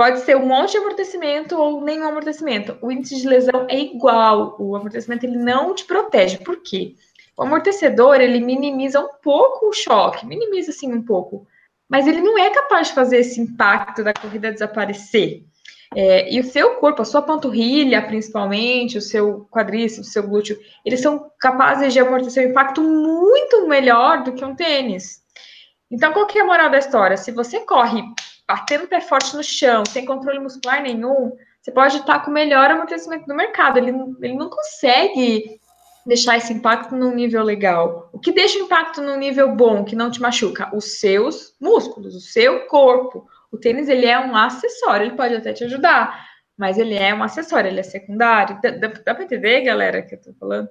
[0.00, 2.74] Pode ser um monte de amortecimento ou nenhum amortecimento.
[2.80, 4.56] O índice de lesão é igual.
[4.58, 6.38] O amortecimento ele não te protege.
[6.38, 6.94] Por quê?
[7.36, 11.46] O amortecedor ele minimiza um pouco o choque, minimiza assim um pouco,
[11.90, 15.42] mas ele não é capaz de fazer esse impacto da corrida desaparecer.
[15.92, 20.56] É, e o seu corpo, a sua panturrilha, principalmente, o seu quadríceps, o seu glúteo,
[20.84, 25.20] eles são capazes de amortecer um impacto muito melhor do que um tênis.
[25.90, 27.16] Então, qual que é a moral da história?
[27.16, 28.04] Se você corre
[28.46, 32.70] batendo pé forte no chão, sem controle muscular nenhum, você pode estar com o melhor
[32.70, 33.78] amortecimento do mercado.
[33.78, 35.59] Ele, ele não consegue
[36.06, 38.08] deixar esse impacto num nível legal.
[38.12, 40.74] O que deixa o impacto num nível bom, que não te machuca?
[40.74, 43.26] Os seus músculos, o seu corpo.
[43.52, 46.24] O tênis, ele é um acessório, ele pode até te ajudar,
[46.56, 48.58] mas ele é um acessório, ele é secundário.
[48.62, 50.68] Dá, dá, dá para entender, galera, que eu tô falando?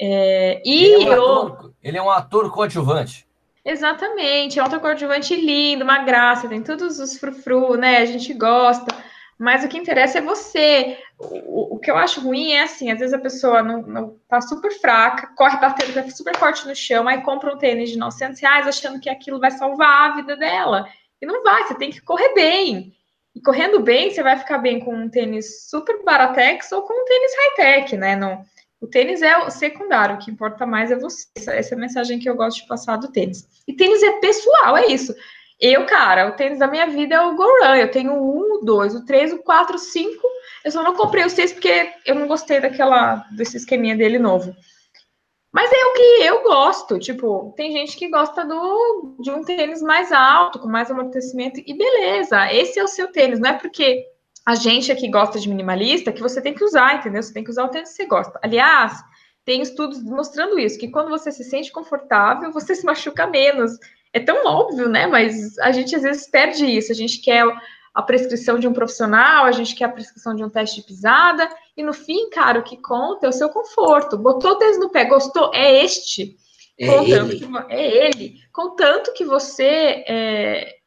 [0.00, 1.22] É, e ele é, um eu...
[1.24, 3.26] ator, ele é um ator coadjuvante.
[3.64, 7.98] Exatamente, é um coadjuvante lindo, uma graça, tem todos os frufru, né?
[7.98, 8.94] A gente gosta,
[9.38, 10.98] mas o que interessa é você.
[11.18, 14.40] O, o que eu acho ruim é assim, às vezes a pessoa não, não tá
[14.40, 18.40] super fraca, corre batendo tá super forte no chão, aí compra um tênis de 900
[18.40, 20.88] reais achando que aquilo vai salvar a vida dela.
[21.20, 22.92] E não vai, você tem que correr bem.
[23.34, 27.04] E correndo bem, você vai ficar bem com um tênis super baratex ou com um
[27.04, 28.16] tênis high-tech, né?
[28.16, 28.44] Não,
[28.80, 31.26] o tênis é o secundário, o que importa mais é você.
[31.36, 33.46] Essa é a mensagem que eu gosto de passar do tênis.
[33.66, 35.14] E tênis é pessoal, é isso.
[35.60, 37.74] Eu, cara, o tênis da minha vida é o Go Run.
[37.74, 40.26] Eu tenho um, o dois, o três, o quatro, o cinco.
[40.64, 44.54] Eu só não comprei o seis porque eu não gostei daquela desse esqueminha dele novo.
[45.52, 46.98] Mas é o que eu gosto.
[46.98, 51.76] Tipo, tem gente que gosta do, de um tênis mais alto, com mais amortecimento, e
[51.76, 53.40] beleza, esse é o seu tênis.
[53.40, 54.04] Não é porque
[54.46, 57.22] a gente aqui gosta de minimalista, que você tem que usar, entendeu?
[57.22, 58.38] Você tem que usar o tênis que você gosta.
[58.42, 58.92] Aliás,
[59.44, 63.72] tem estudos mostrando isso, que quando você se sente confortável, você se machuca menos.
[64.12, 65.06] É tão óbvio, né?
[65.06, 66.92] Mas a gente às vezes perde isso.
[66.92, 67.44] A gente quer
[67.94, 71.48] a prescrição de um profissional, a gente quer a prescrição de um teste de pisada,
[71.76, 74.16] e no fim, cara, o que conta é o seu conforto.
[74.16, 75.50] Botou o tênis no pé, gostou?
[75.54, 76.36] É este.
[76.78, 77.38] É contanto ele.
[77.38, 78.34] Que, é ele.
[78.52, 80.78] Contanto que você é,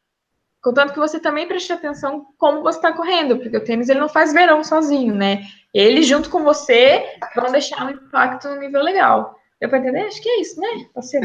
[0.62, 4.08] Contanto que você também preste atenção como você está correndo, porque o tênis ele não
[4.08, 5.42] faz verão sozinho, né?
[5.74, 7.04] Ele, junto com você,
[7.36, 9.36] vão deixar um impacto no nível legal.
[9.62, 10.02] Deu para entender?
[10.02, 10.88] Acho que é isso, né?
[10.96, 11.20] Você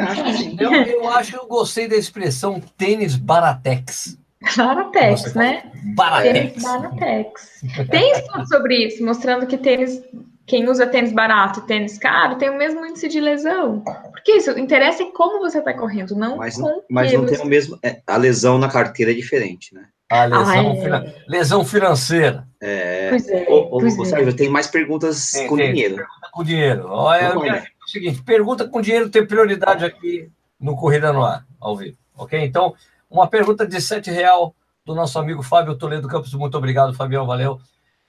[0.60, 4.18] eu, eu acho que eu gostei da expressão tênis baratex.
[4.54, 5.72] Baratex, né?
[5.96, 6.32] Baratex.
[6.34, 7.60] Tênis baratex.
[7.90, 10.02] Tem estudo sobre isso, mostrando que tênis
[10.46, 13.82] quem usa tênis barato e tênis caro tem o mesmo índice de lesão.
[14.12, 17.46] Porque isso interessa em como você está correndo, não mas, com Mas não tem o
[17.46, 17.78] mesmo.
[17.82, 19.86] É, a lesão na carteira é diferente, né?
[20.08, 21.14] A lesão, ah, é.
[21.26, 22.46] lesão financeira.
[22.62, 23.08] É.
[23.10, 23.46] Pois é.
[23.48, 24.32] Ô, ô, pois é.
[24.32, 25.96] tem mais perguntas tem, com tem, dinheiro.
[25.96, 26.86] Pergunta com dinheiro.
[26.86, 27.42] Olha, é o
[27.86, 31.98] seguinte: pergunta com dinheiro tem prioridade aqui no Corrida no Ar, ao vivo.
[32.16, 32.38] Ok?
[32.38, 32.74] Então,
[33.10, 36.32] uma pergunta de sete real do nosso amigo Fábio Toledo Campos.
[36.34, 37.26] Muito obrigado, Fabião.
[37.26, 37.60] Valeu.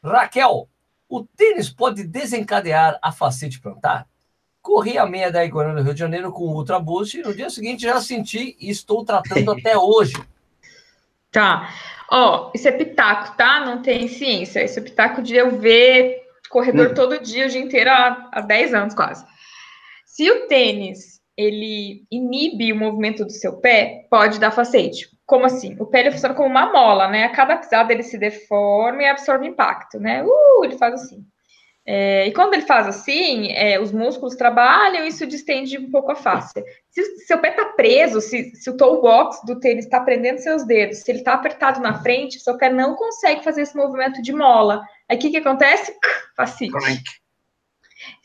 [0.03, 0.69] Raquel,
[1.09, 4.07] o tênis pode desencadear a facete plantar?
[4.61, 7.33] Corri a meia da Iguana no Rio de Janeiro com o Ultra Boost e no
[7.33, 10.15] dia seguinte já senti e estou tratando até hoje.
[11.31, 11.69] Tá.
[12.09, 13.65] Ó, isso é pitaco, tá?
[13.65, 14.63] Não tem ciência.
[14.63, 16.93] Isso é pitaco de eu ver corredor hum.
[16.93, 19.25] todo dia, o dia inteiro, há, há 10 anos quase.
[20.17, 25.07] Se o tênis ele inibe o movimento do seu pé, pode dar facete.
[25.27, 25.75] Como assim?
[25.79, 27.25] O pé ele funciona como uma mola, né?
[27.25, 30.23] A cada pisada ele se deforma e absorve impacto, né?
[30.23, 31.23] Uh, ele faz assim.
[31.85, 36.11] É, e quando ele faz assim, é, os músculos trabalham e isso distende um pouco
[36.11, 36.63] a face.
[36.89, 40.65] Se seu pé está preso, se, se, o toe box do tênis está prendendo seus
[40.65, 44.33] dedos, se ele está apertado na frente, seu pé não consegue fazer esse movimento de
[44.33, 44.81] mola.
[45.07, 45.93] Aí o que, que acontece?
[46.35, 46.71] Facite.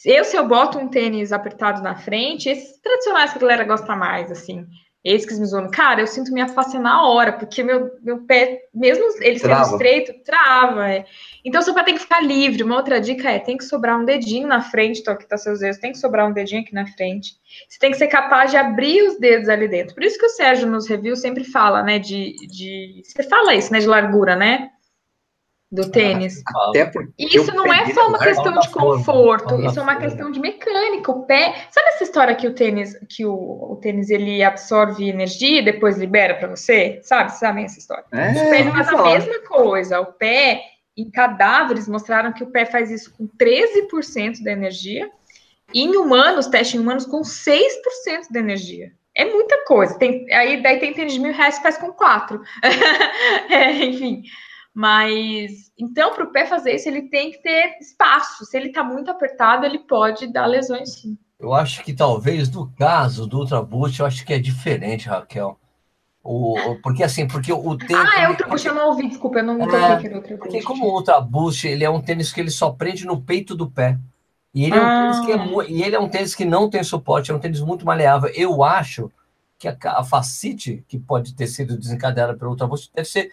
[0.04, 3.94] Eu, se eu boto um tênis apertado na frente, esses tradicionais que a galera gosta
[3.94, 4.66] mais, assim,
[5.04, 8.60] esse que me zoam, cara, eu sinto minha face na hora, porque meu, meu pé,
[8.72, 10.88] mesmo ele sendo estreito, trava.
[10.88, 11.04] É.
[11.44, 12.62] Então, seu pé tem que ficar livre.
[12.62, 15.58] Uma outra dica é: tem que sobrar um dedinho na frente, então aqui tá seus
[15.58, 17.32] dedos, tem que sobrar um dedinho aqui na frente.
[17.68, 19.92] Você tem que ser capaz de abrir os dedos ali dentro.
[19.92, 22.36] Por isso que o Sérgio nos reviews sempre fala, né, de.
[22.46, 24.70] de você fala isso, né, de largura, né?
[25.72, 26.42] Do tênis.
[26.68, 30.38] Até porque isso não é só uma questão de conforto, isso é uma questão de
[30.38, 31.10] mecânica.
[31.10, 33.32] O pé, sabe essa história que o tênis, que o,
[33.72, 37.00] o tênis ele absorve energia e depois libera para você?
[37.02, 37.32] Sabe?
[37.32, 38.04] Sabem essa história?
[38.12, 40.00] É, o pé faz a mesma coisa.
[40.00, 40.60] O pé,
[40.94, 45.10] em cadáveres, mostraram que o pé faz isso com 13% da energia.
[45.72, 47.64] E em humanos, teste em humanos, com 6%
[48.30, 48.92] da energia.
[49.16, 49.98] É muita coisa.
[49.98, 52.42] Tem, aí daí tem tênis de mil reais que faz com quatro.
[53.48, 54.22] é, enfim.
[54.74, 58.44] Mas, então, para o pé fazer isso, ele tem que ter espaço.
[58.46, 61.18] Se ele está muito apertado, ele pode dar lesões sim.
[61.38, 65.58] Eu acho que talvez no caso do Ultra Boost, eu acho que é diferente, Raquel.
[66.24, 67.96] O, porque assim, porque o tênis.
[67.96, 70.36] Ah, é Ultra Boost, eu não ouvi, desculpa, eu não é, que era Ultra Boost.
[70.38, 73.56] Porque como o Ultra Boost, ele é um tênis que ele só prende no peito
[73.56, 73.98] do pé.
[74.54, 74.78] E ele, ah.
[74.78, 75.66] é um tênis que é, ah.
[75.68, 78.30] e ele é um tênis que não tem suporte, é um tênis muito maleável.
[78.34, 79.10] Eu acho
[79.58, 83.32] que a, a facite que pode ter sido desencadeada pelo Ultra Boost deve ser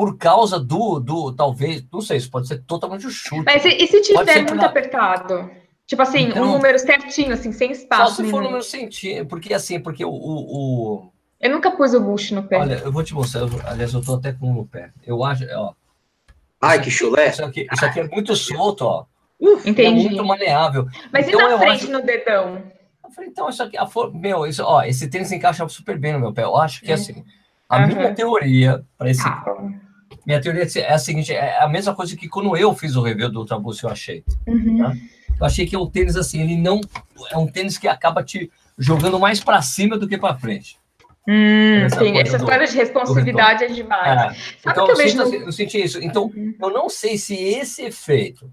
[0.00, 3.44] por causa do, do talvez, não sei, isso pode ser totalmente o chute.
[3.44, 4.64] Mas e, e se tiver muito pela...
[4.64, 5.50] apertado?
[5.86, 8.16] Tipo assim, então, um número certinho, assim, sem espaço.
[8.16, 11.12] Só se for um número certinho, porque assim, porque o, o, o...
[11.38, 12.60] Eu nunca pus o bucho no pé.
[12.60, 14.90] Olha, eu vou te mostrar, eu, aliás, eu tô até com um no pé.
[15.06, 15.74] Eu acho, ó.
[16.62, 17.28] Ai, que chulé!
[17.28, 19.04] Isso aqui, isso aqui é muito solto, ó.
[19.38, 20.06] Uh, Entendi.
[20.06, 20.86] É muito maleável.
[21.12, 21.92] Mas então, e na frente, acho...
[21.92, 22.62] no dedão?
[23.04, 24.14] Eu falei, então, isso aqui, a for...
[24.14, 26.44] meu, isso, ó, esse tênis encaixa super bem no meu pé.
[26.44, 26.94] Eu acho que, é.
[26.94, 27.22] assim,
[27.68, 27.88] a uhum.
[27.88, 29.28] minha teoria para esse...
[29.28, 29.44] Ah.
[30.26, 33.30] Minha teoria é a seguinte, é a mesma coisa que quando eu fiz o review
[33.30, 34.24] do Ultraboost, eu achei.
[34.46, 34.78] Uhum.
[34.78, 34.92] Tá?
[35.38, 36.80] Eu achei que o tênis, assim, ele não...
[37.30, 40.78] É um tênis que acaba te jogando mais para cima do que para frente.
[41.28, 44.36] Hum, sim, essa do, história de responsividade é demais.
[44.64, 44.70] É.
[44.70, 46.02] então, eu, sinto, eu senti isso.
[46.02, 46.54] Então, uhum.
[46.60, 48.50] eu não sei se esse efeito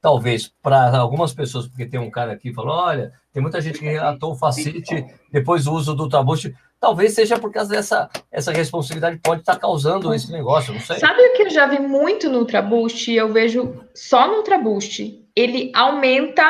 [0.00, 3.78] talvez para algumas pessoas, porque tem um cara aqui que falou: olha, tem muita gente
[3.78, 6.54] que relatou o facite depois do uso do Tabushi.
[6.80, 10.98] Talvez seja por causa dessa essa responsabilidade pode estar tá causando esse negócio, não sei.
[10.98, 13.12] Sabe o que eu já vi muito no Ultraboost?
[13.12, 15.24] Eu vejo só no Ultraboost.
[15.34, 16.42] Ele aumenta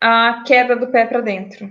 [0.00, 1.70] a queda do pé para dentro.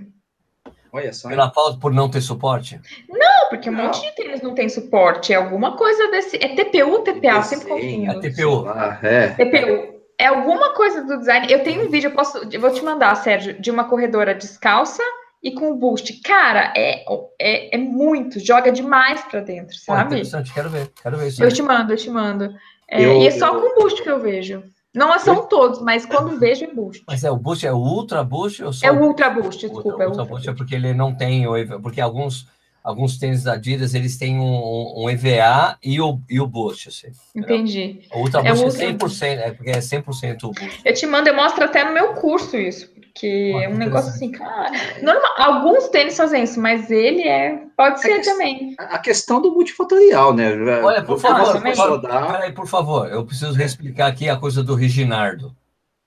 [0.92, 1.28] Olha só.
[1.28, 2.80] Pela falta por não ter suporte?
[3.08, 3.84] Não, porque um não.
[3.84, 5.32] monte de tênis não tem suporte.
[5.32, 6.36] É alguma coisa desse.
[6.36, 8.10] É TPU, TPA, sempre confundo.
[8.10, 8.66] É TPU.
[8.68, 9.28] Ah, é.
[9.28, 11.50] TPU é alguma coisa do design.
[11.50, 15.02] Eu tenho um vídeo, eu posso, eu vou te mandar, Sérgio, de uma corredora descalça
[15.46, 16.12] e com o boost.
[16.22, 17.04] Cara, é,
[17.40, 20.00] é, é muito, joga demais para dentro, sabe?
[20.00, 21.42] Pô, interessante, quero ver, quero ver isso.
[21.42, 22.52] Eu te mando, eu te mando.
[22.90, 23.60] É, eu, e é só eu...
[23.60, 24.64] com boost que eu vejo.
[24.92, 25.42] Não são eu...
[25.42, 27.04] todos, mas quando vejo é boost.
[27.06, 28.64] Mas é o boost, é o ultra boost?
[28.64, 28.88] Ou só...
[28.88, 29.90] É o ultra boost, desculpa.
[29.90, 31.44] Ultra, é, ultra boost é porque ele não tem,
[31.80, 32.48] porque alguns
[32.82, 37.08] alguns tênis da Adidas, eles têm um, um EVA e o, e o Boost, assim.
[37.34, 38.02] Entendi.
[38.14, 40.82] O Ultra Boost é, é 100%, é porque é 100% o Boost.
[40.84, 44.30] Eu te mando, eu mostro até no meu curso isso, porque é um negócio assim,
[44.30, 44.70] cara...
[45.02, 47.62] Normal, alguns tênis fazem isso, mas ele é...
[47.74, 48.74] Pode ser a também.
[48.78, 50.52] A questão do multifatorial, né?
[50.82, 54.74] Olha, por favor, por favor, peraí, por favor, eu preciso reexplicar aqui a coisa do
[54.74, 55.56] Reginardo.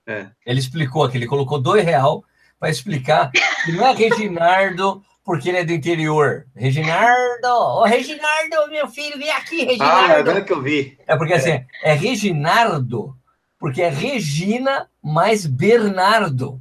[0.06, 0.26] É.
[0.46, 2.22] Ele explicou aqui, ele colocou dois real
[2.60, 3.32] para explicar
[3.64, 6.46] que não é Reginardo porque ele é do interior.
[6.54, 7.48] Reginardo!
[7.48, 10.12] Ô, Reginardo, meu filho, vem aqui, Reginardo!
[10.12, 10.96] Ah, agora que eu vi.
[11.08, 13.16] É porque assim, é, é Reginardo,
[13.58, 16.60] porque é Regina mais Bernardo.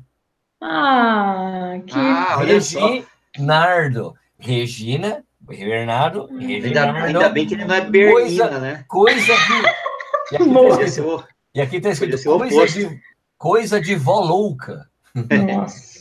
[0.62, 1.98] Ah, que.
[1.98, 4.15] Ah, Reginardo.
[4.39, 6.98] Regina, Bernardo, Reginardo.
[6.98, 8.86] Ainda, ainda bem que ele não é Bernina, coisa, né?
[8.88, 9.89] Coisa de.
[10.32, 13.02] E aqui, tá escrito, e aqui tá escrito coisa de,
[13.36, 14.88] coisa de vó louca.
[15.15, 16.00] Nossa.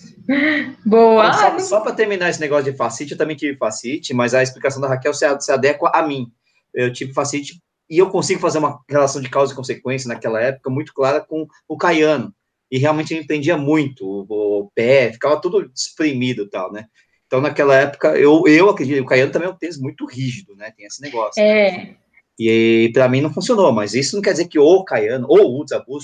[0.84, 1.32] Boa.
[1.32, 4.82] Só, só para terminar esse negócio de facite, eu também tive facite, mas a explicação
[4.82, 6.30] da Raquel se, se adequa a mim.
[6.74, 10.68] Eu tive facite e eu consigo fazer uma relação de causa e consequência naquela época
[10.68, 12.34] muito clara com o Caiano.
[12.70, 16.86] E realmente eu entendia muito o, o pé, ficava tudo espremido e tal, né?
[17.26, 20.72] Então, naquela época, eu, eu acredito, o Caiano também é um tênis muito rígido, né?
[20.76, 21.42] Tem esse negócio.
[21.42, 21.94] É.
[22.38, 25.64] E para mim não funcionou, mas isso não quer dizer que o Caiano, ou o
[25.86, 26.00] ou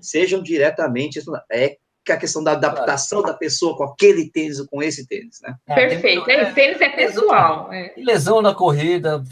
[0.00, 1.18] sejam diretamente.
[1.50, 5.06] É que é a questão da adaptação da pessoa com aquele tênis ou com esse
[5.06, 5.54] tênis, né?
[5.68, 6.28] É, Perfeito.
[6.28, 7.72] É, tênis é pessoal.
[7.72, 7.92] É.
[7.96, 9.22] Lesão na corrida,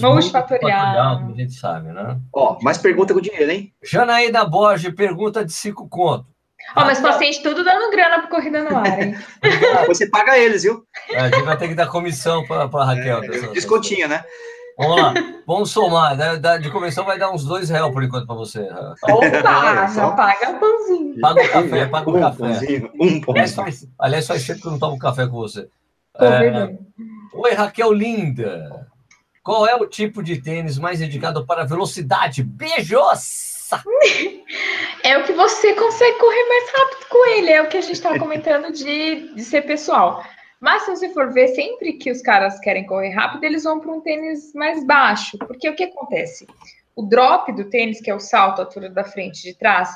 [0.00, 2.18] multifatorial, como a gente sabe, né?
[2.32, 3.72] Ó, mais pergunta com dinheiro, hein?
[3.82, 6.26] Janaína Borges pergunta de cinco conto.
[6.76, 9.16] Ó, oh, mas paciente tudo dando grana para corrida no ar, hein?
[9.88, 10.84] Você paga eles, viu?
[11.08, 13.24] É, a gente vai ter que dar comissão para a Raquel.
[13.24, 14.24] É, descontinha, né?
[14.80, 15.14] Vamos lá,
[15.46, 16.16] vamos somar.
[16.58, 18.66] De comissão vai dar uns dois reais por enquanto para você.
[19.02, 21.20] Opa, já paga pãozinho.
[21.20, 22.38] Paga o café, paga o um café.
[22.38, 23.24] Pãozinho, um pãozinho.
[23.28, 25.68] Aliás, faz, aliás, faz tempo que eu não tomo café com você.
[26.18, 26.74] É,
[27.34, 28.86] Oi, Raquel Linda.
[29.42, 32.42] Qual é o tipo de tênis mais indicado para velocidade?
[32.42, 33.50] Beijos!
[35.02, 37.94] É o que você consegue correr mais rápido com ele, é o que a gente
[37.94, 40.22] estava comentando de, de ser pessoal.
[40.60, 43.90] Mas se você for ver, sempre que os caras querem correr rápido, eles vão para
[43.90, 45.38] um tênis mais baixo.
[45.38, 46.46] Porque o que acontece?
[46.94, 49.88] O drop do tênis, que é o salto, a altura da frente e de trás,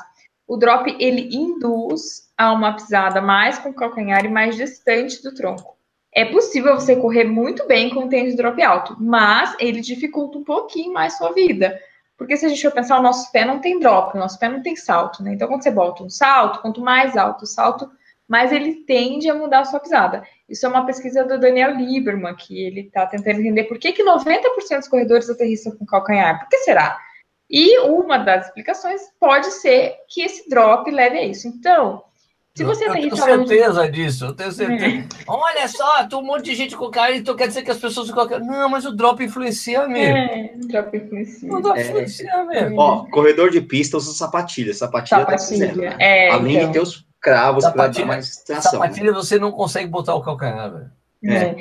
[0.47, 5.33] o drop ele induz a uma pisada mais com o calcanhar e mais distante do
[5.33, 5.75] tronco.
[6.11, 10.43] É possível você correr muito bem com o tênis drop alto, mas ele dificulta um
[10.43, 11.79] pouquinho mais sua vida.
[12.17, 14.47] Porque se a gente for pensar, o nosso pé não tem drop, o nosso pé
[14.47, 15.33] não tem salto, né?
[15.33, 17.91] Então, quando você bota um salto, quanto mais alto o salto,
[18.27, 20.23] mais ele tende a mudar a sua pisada.
[20.47, 24.03] Isso é uma pesquisa do Daniel Lieberman, que ele está tentando entender por que, que
[24.03, 26.39] 90% dos corredores aterrissam com calcanhar.
[26.39, 26.97] Por que será?
[27.49, 31.47] E uma das explicações pode ser que esse drop leve a isso.
[31.47, 32.03] Então,
[32.55, 34.85] Se você eu tenho certeza disso, eu tenho certeza.
[34.85, 35.07] É.
[35.27, 38.07] Olha só, tem um monte de gente com carne, então quer dizer que as pessoas
[38.07, 38.27] ficam.
[38.39, 40.17] Não, mas o drop influencia mesmo.
[40.17, 41.53] É, o drop influencia.
[41.53, 41.87] O drop é.
[41.87, 42.79] influencia mesmo.
[42.79, 44.73] Ó, corredor de pista usa sapatilha.
[44.73, 45.67] Sapatilha, tá sapatilha.
[45.67, 46.01] tá dizendo.
[46.01, 46.67] É, Além então.
[46.67, 48.73] de ter os cravos para dar mais tração.
[48.73, 49.17] Sapatilha né?
[49.17, 50.91] você não consegue botar o calcanhar, velho.
[51.27, 51.55] É.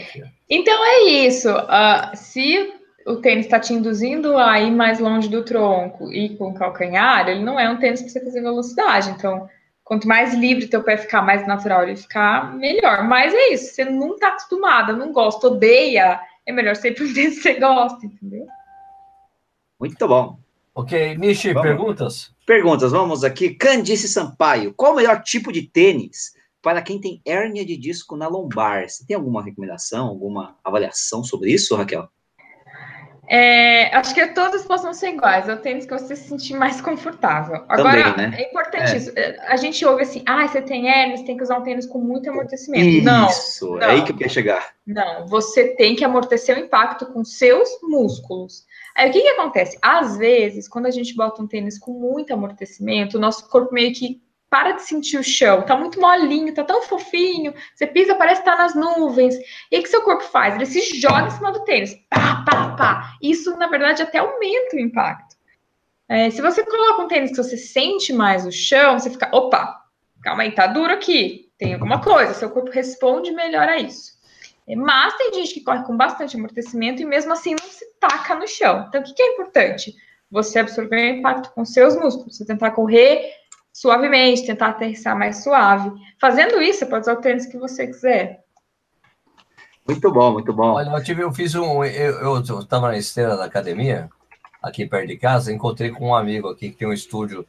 [0.51, 1.49] Então é isso.
[1.51, 2.71] Uh, se
[3.07, 7.27] o tênis está te induzindo a ir mais longe do tronco e com o calcanhar,
[7.29, 9.09] ele não é um tênis para você fazer velocidade.
[9.09, 9.49] Então,
[9.83, 13.03] quanto mais livre teu pé ficar, mais natural ele ficar, melhor.
[13.05, 17.37] Mas é isso, você não está acostumada, não gosta, odeia, é melhor sempre um tênis
[17.37, 18.47] que você gosta, entendeu?
[19.81, 20.39] Muito bom.
[20.75, 21.69] Ok, Nishi, vamos.
[21.69, 22.34] perguntas?
[22.47, 23.55] Perguntas, vamos aqui.
[23.55, 28.29] Candice Sampaio, qual o melhor tipo de tênis para quem tem hérnia de disco na
[28.29, 28.87] lombar?
[28.87, 32.07] Você tem alguma recomendação, alguma avaliação sobre isso, Raquel?
[33.29, 35.49] É, acho que todos possam ser iguais.
[35.49, 37.65] É o tênis que você se sentir mais confortável.
[37.69, 38.37] Agora, Também, né?
[38.39, 38.97] é importante é.
[38.97, 39.13] isso.
[39.17, 41.87] É, a gente ouve assim, ah, você tem hérnia, você tem que usar um tênis
[41.87, 42.85] com muito amortecimento.
[42.85, 43.83] Isso, não.
[43.83, 44.75] É aí que eu queria chegar.
[44.87, 48.65] Não, você tem que amortecer o impacto com seus músculos.
[48.95, 49.79] Aí o que, que acontece?
[49.81, 53.93] Às vezes, quando a gente bota um tênis com muito amortecimento, o nosso corpo meio
[53.95, 54.23] que
[54.55, 58.57] para de sentir o chão, tá muito molinho, tá tão fofinho, você pisa, parece estar
[58.57, 59.35] tá nas nuvens.
[59.69, 60.55] E o que seu corpo faz?
[60.55, 63.17] Ele se joga em cima do tênis, pá, pá, pá.
[63.21, 65.35] Isso, na verdade, até aumenta o impacto.
[66.09, 69.83] É, se você coloca um tênis que você sente mais o chão, você fica, opa,
[70.23, 74.13] calma aí, tá duro aqui, tem alguma coisa, seu corpo responde melhor a isso.
[74.69, 78.37] É, mas tem gente que corre com bastante amortecimento e mesmo assim não se taca
[78.37, 78.85] no chão.
[78.87, 79.97] Então, o que, que é importante?
[80.31, 83.33] Você absorver o impacto com seus músculos, você tentar correr
[83.75, 85.91] suavemente, tentar aterrissar mais suave.
[86.21, 88.45] Fazendo isso, você pode usar o tênis que você quiser.
[89.87, 90.75] Muito bom, muito bom.
[90.75, 91.85] Olha, eu, tive, eu fiz um.
[91.85, 94.09] Eu estava na esteira da academia,
[94.63, 97.45] aqui perto de casa, encontrei com um amigo aqui que tem um estúdio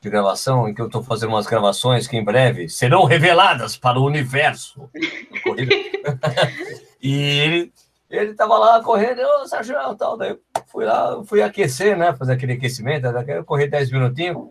[0.00, 3.98] de gravação, em que eu estou fazendo umas gravações que em breve serão reveladas para
[3.98, 4.88] o universo.
[7.00, 7.72] e ele
[8.10, 10.34] ele estava lá correndo, eu, Sérgio, tal, daí
[10.66, 14.48] fui lá, fui aquecer, né, fazer aquele aquecimento, eu corri 10 minutinhos,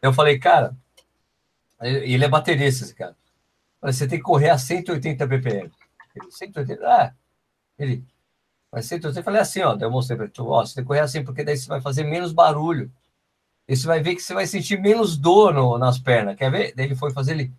[0.00, 0.76] eu falei, cara,
[1.80, 3.16] ele é baterista, esse cara.
[3.80, 5.70] Falei, você tem que correr a 180 BPM.
[6.14, 6.86] Ele, 180?
[6.86, 7.12] Ah,
[7.78, 8.04] ele,
[8.72, 11.00] mas 180, eu falei assim, ó, eu mostrei para tu, ó, você tem que correr
[11.00, 12.90] assim, porque daí você vai fazer menos barulho.
[13.66, 16.74] E você vai ver que você vai sentir menos dor no, nas pernas, quer ver?
[16.74, 17.52] Daí ele foi fazer, ele,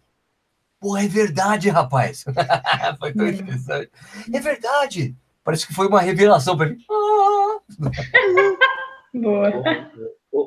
[0.80, 2.26] pô, é verdade, rapaz.
[3.00, 3.92] foi tão interessante.
[4.34, 5.16] É verdade.
[5.44, 6.84] Parece que foi uma revelação para ele.
[6.90, 7.60] Ah.
[9.14, 9.50] Boa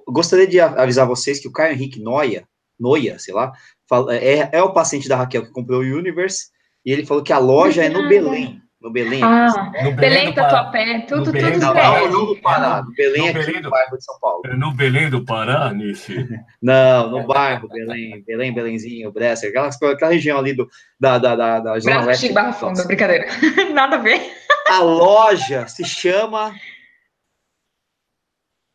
[0.08, 2.46] gostaria de avisar vocês que o Caio Henrique Noia,
[2.78, 3.52] Noia, sei lá,
[3.88, 6.50] fala, é, é o paciente da Raquel que comprou o Universe,
[6.84, 8.60] e ele falou que a loja é no Belém.
[8.80, 9.22] No Belém.
[9.22, 9.46] Ah,
[9.84, 12.92] no Belém, Belém do pé, tudo, tudo Belém, tudo não, não, no, no Pará, no
[12.92, 14.42] Belém, no aqui Belém do, bairro de São Paulo.
[14.44, 16.28] É no Belém do Pará, Nishi?
[16.60, 20.68] não, no bairro, Belém, Belém, Belenzinho, Bresser, aquela, aquela região ali do,
[20.98, 22.32] da, da, da, da Zona Leste.
[22.32, 23.26] Barra Funda, brincadeira.
[23.72, 24.20] Nada a ver.
[24.68, 26.52] A loja se chama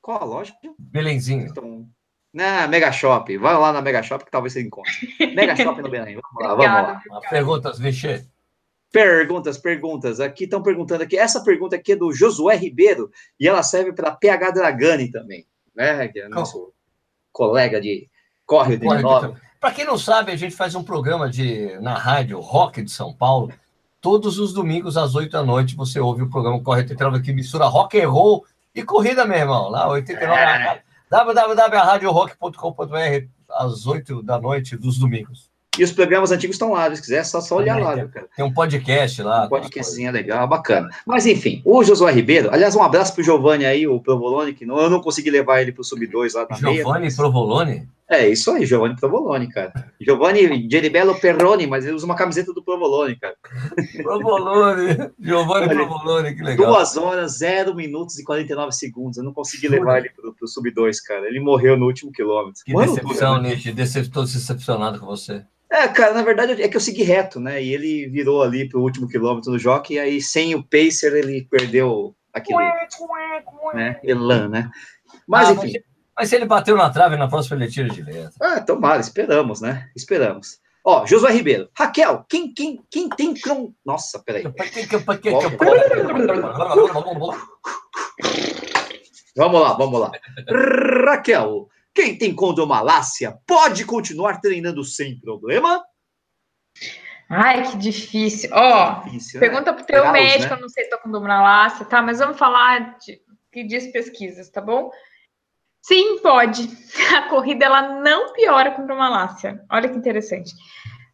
[0.08, 0.54] qual a loja?
[0.80, 1.48] Belenzinho.
[1.48, 1.86] Então,
[2.34, 3.38] na Mega Shop.
[3.38, 4.94] Vai lá na Mega Shop que talvez você encontre.
[5.36, 6.16] Mega Shop no Belém.
[6.16, 7.20] Vamos lá, vamos lá.
[7.30, 8.26] Perguntas, Vixe.
[8.90, 10.22] Perguntas, perguntas.
[10.22, 11.18] Aqui estão perguntando aqui.
[11.18, 16.08] Essa pergunta aqui é do Josué Ribeiro e ela serve para PH Dragani também, né?
[16.08, 16.72] Que é nosso
[17.34, 18.10] colega de
[18.46, 19.36] corre de nove.
[19.60, 23.14] Para quem não sabe, a gente faz um programa de na rádio Rock de São
[23.14, 23.52] Paulo.
[24.00, 27.66] Todos os domingos às 8 da noite você ouve o programa Corre 89 que mistura
[27.66, 28.46] rock and roll
[28.78, 30.82] e corrida, meu irmão, lá 89 é.
[31.10, 35.50] www.radiorock.com.br às 8 da noite dos domingos.
[35.78, 38.28] E os programas antigos estão lá, se quiser, é só, só olhar lá, tem, cara.
[38.36, 39.46] Tem um podcast lá.
[39.46, 40.90] Um podcastzinho legal, bacana.
[41.06, 44.80] Mas enfim, o Josué Ribeiro, aliás, um abraço pro Giovanni aí, o Provolone, que não,
[44.80, 47.88] eu não consegui levar ele pro Sub-2 lá na Giovanni meia, Provolone?
[48.10, 49.92] É, isso aí, Giovanni Provolone, cara.
[50.00, 53.36] Giovanni Geribello Perrone, mas ele usa uma camiseta do Provolone, cara.
[54.02, 56.74] Provolone, Giovanni Provolone, que legal.
[56.74, 59.18] 2 horas, 0 minutos e 49 segundos.
[59.18, 61.28] Eu não consegui levar ele pro, pro Sub-2, cara.
[61.28, 62.64] Ele morreu no último quilômetro.
[62.64, 63.76] Que Mano, decepção, Nietzsche.
[63.78, 65.44] Estou decepcionado com você.
[65.70, 67.62] É, cara, na verdade é que eu segui reto, né?
[67.62, 71.46] E ele virou ali pro último quilômetro do jockey, e aí sem o pacer ele
[71.50, 72.58] perdeu aquele
[73.74, 74.72] né, elan, né?
[75.28, 75.74] Mas ah, enfim.
[75.74, 75.87] Mas,
[76.18, 78.32] mas, se ele bateu na trave, na próxima ele tira de letra.
[78.42, 79.90] Ah, tomara, esperamos, né?
[79.96, 80.60] Esperamos.
[80.84, 81.70] Ó, Josué Ribeiro.
[81.78, 83.74] Raquel, quem, quem, quem tem cron...
[83.86, 84.44] Nossa, peraí.
[89.36, 90.12] Vamos lá, vamos lá.
[91.06, 95.84] Raquel, quem tem condomalácia pode continuar treinando sem problema?
[97.30, 98.50] Ai, que difícil.
[98.54, 99.78] Ó, oh, difícil, pergunta né?
[99.78, 100.58] pro teu Graus, médico, né?
[100.58, 102.02] eu não sei se tô com condomalácia, tá?
[102.02, 103.20] Mas vamos falar de
[103.52, 104.90] que diz pesquisas, tá bom?
[105.88, 106.70] Sim, pode.
[107.16, 109.64] A corrida ela não piora com bromelácia.
[109.72, 110.54] Olha que interessante.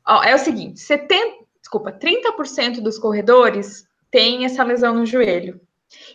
[0.05, 5.61] Ó, é o seguinte, 70, desculpa, 30% dos corredores têm essa lesão no joelho.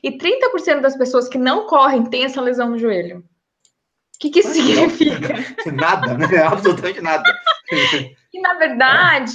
[0.03, 3.21] E 30% das pessoas que não correm têm essa lesão no joelho.
[3.21, 5.35] O que, que isso significa?
[5.73, 6.27] Nada, né?
[6.43, 7.25] Absolutamente nada.
[8.31, 9.33] E, na verdade,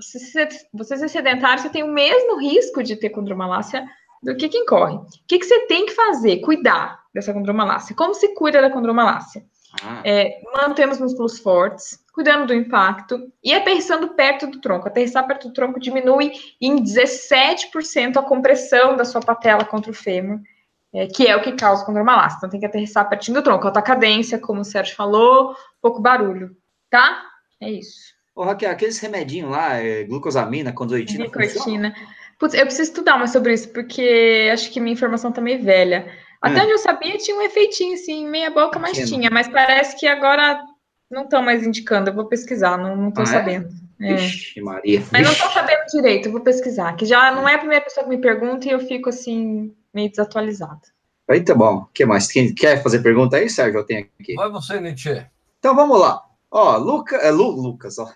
[0.00, 3.84] se você ser sedentário, você tem o mesmo risco de ter condromalácia
[4.22, 4.94] do que quem corre.
[4.94, 6.38] O que, que você tem que fazer?
[6.38, 7.94] Cuidar dessa condromalácia.
[7.94, 9.44] Como se cuida da condromalácia?
[9.82, 10.02] Ah.
[10.04, 14.86] É, mantendo os músculos fortes, cuidando do impacto e aterrissando perto do tronco.
[14.86, 20.40] Aterrissar perto do tronco diminui em 17% a compressão da sua patela contra o fêmur,
[20.92, 22.36] é, que é o que causa condromalácia.
[22.36, 23.66] Então tem que aterrissar pertinho do tronco.
[23.66, 26.54] Alta cadência, como o Sérgio falou, pouco barulho,
[26.90, 27.24] tá?
[27.60, 28.12] É isso.
[28.34, 31.26] Ô, Raquel, aqueles remedinhos lá, é, glucosamina, condoitina.
[31.26, 31.94] Glucotina.
[32.38, 36.10] Putz, eu preciso estudar mais sobre isso, porque acho que minha informação tá meio velha.
[36.42, 36.62] Até é.
[36.62, 39.30] onde eu sabia, tinha um efeitinho, assim, meia boca, mas tinha.
[39.30, 40.60] Mas parece que agora
[41.08, 42.10] não estão mais indicando.
[42.10, 43.32] Eu vou pesquisar, não estou ah, é?
[43.32, 43.68] sabendo.
[44.00, 44.14] É?
[44.14, 45.02] Vixe, Maria.
[45.12, 46.96] Mas não estou sabendo direito, eu vou pesquisar.
[46.96, 50.10] Que já não é a primeira pessoa que me pergunta e eu fico, assim, meio
[50.10, 50.80] desatualizada.
[51.30, 51.76] Aí tá bom.
[51.76, 52.30] O que mais?
[52.30, 53.78] Quem quer fazer pergunta aí, Sérgio?
[53.78, 54.34] Eu tenho aqui.
[54.34, 55.24] Vai você, Nietzsche.
[55.60, 56.20] Então vamos lá.
[56.50, 58.12] Ó, Luca, é, Lu, Lucas, ó.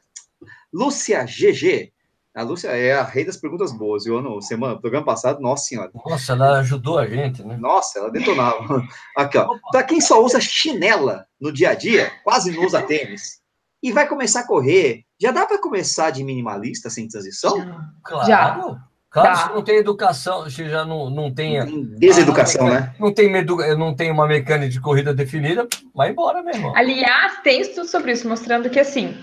[0.72, 1.92] Lúcia GG
[2.36, 4.20] a Lúcia é a rei das perguntas boas, viu?
[4.20, 5.90] No semana, programa passado, nossa senhora.
[6.04, 7.56] Nossa, ela ajudou a gente, né?
[7.56, 8.86] Nossa, ela detonava.
[9.16, 9.48] Aqui, ó.
[9.72, 13.40] Para quem só usa chinela no dia a dia, quase não usa tênis,
[13.82, 17.56] e vai começar a correr, já dá para começar de minimalista sem transição?
[18.04, 18.26] Claro.
[18.26, 18.78] Já.
[19.08, 21.58] Claro, se não tem educação, se já não, não tem.
[21.58, 22.94] Não tem deseducação, né?
[23.00, 23.32] Não tem,
[23.78, 26.76] não tem uma mecânica de corrida definida, vai embora mesmo.
[26.76, 29.16] Aliás, tem estudo sobre isso, mostrando que assim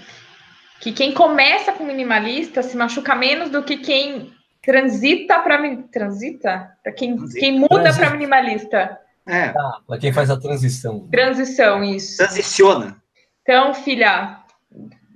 [0.84, 5.58] que quem começa com minimalista se machuca menos do que quem transita para
[5.90, 9.00] transita para quem, quem muda para minimalista.
[9.26, 9.54] É.
[9.58, 11.08] Ah, para quem faz a transição.
[11.10, 12.18] Transição, isso.
[12.18, 13.02] Transiciona.
[13.42, 14.40] Então, filha,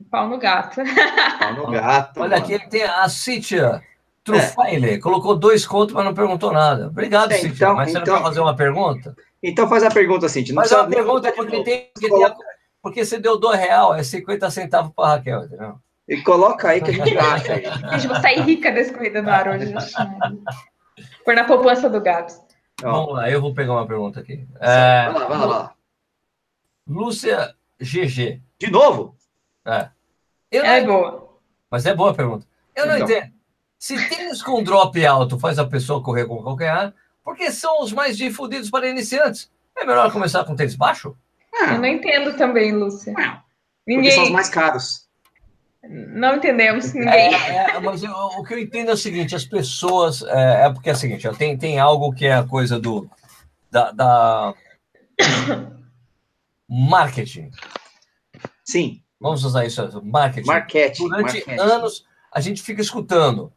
[0.09, 0.79] pau no gato.
[1.37, 2.21] Pau no gato.
[2.21, 3.83] Olha, aqui ele tem a Cíntia
[4.23, 4.97] Trufaile, é.
[4.99, 6.87] colocou dois contos, mas não perguntou nada.
[6.87, 7.65] Obrigado, é, Cíntia.
[7.65, 9.13] Então, mas você então, não quer fazer uma pergunta?
[9.43, 10.55] Então faz a pergunta, Cíntia.
[10.55, 12.33] Não faz uma pergunta porque tem, porque tem a,
[12.87, 15.77] porque você deu dois real, é 50 centavos para Raquel, entendeu?
[16.07, 17.55] E coloca aí que a gente acha.
[17.91, 19.73] gente, vou sair rica desse corrida no ar hoje.
[21.25, 22.41] Por na poupança do Gabs.
[22.81, 24.47] Vamos lá, eu vou pegar uma pergunta aqui.
[24.61, 25.73] É, vai lá, vai lá, vai lá.
[26.87, 28.41] Lúcia GG.
[28.57, 29.17] De novo?
[29.65, 29.89] É.
[30.49, 30.87] Eu é não...
[30.87, 31.39] boa.
[31.69, 32.47] Mas é boa a pergunta.
[32.73, 33.09] Eu não então.
[33.09, 33.33] entendo.
[33.77, 37.83] Se tênis com drop alto faz a pessoa correr com qualquer ar, por que são
[37.83, 39.51] os mais difundidos para iniciantes?
[39.75, 41.13] É melhor começar com tênis baixo?
[41.61, 43.13] Ah, eu não entendo também, Lúcia.
[43.85, 44.09] Ninguém...
[44.09, 45.07] Porque são os mais caros.
[45.89, 47.33] Não entendemos ninguém.
[47.33, 50.21] É, é, mas eu, o que eu entendo é o seguinte: as pessoas.
[50.23, 53.09] É, é porque é o seguinte: tem, tem algo que é a coisa do.
[53.71, 54.53] da, da...
[56.67, 57.51] marketing.
[58.63, 59.01] Sim.
[59.19, 60.47] Vamos usar isso, marketing.
[60.47, 61.03] Marketing.
[61.07, 61.59] Durante marketing.
[61.59, 63.51] anos, a gente fica escutando.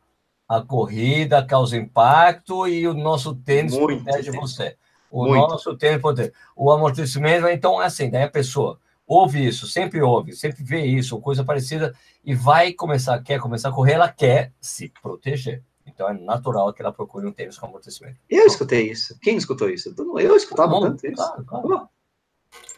[0.48, 4.76] A corrida causa impacto e o nosso tênis Muito protege você.
[5.11, 5.49] O Muito.
[5.49, 6.09] nosso tempo,
[6.55, 11.21] o amortecimento, então, é assim, daí a pessoa ouve isso, sempre ouve, sempre vê isso,
[11.21, 11.93] coisa parecida,
[12.25, 15.65] e vai começar, quer começar a correr, ela quer se proteger.
[15.85, 18.19] Então é natural que ela procure um tênis com amortecimento.
[18.29, 19.19] Eu escutei isso.
[19.21, 19.93] Quem escutou isso?
[19.99, 21.17] Eu escutava Bom, tanto isso.
[21.17, 21.89] Claro, claro.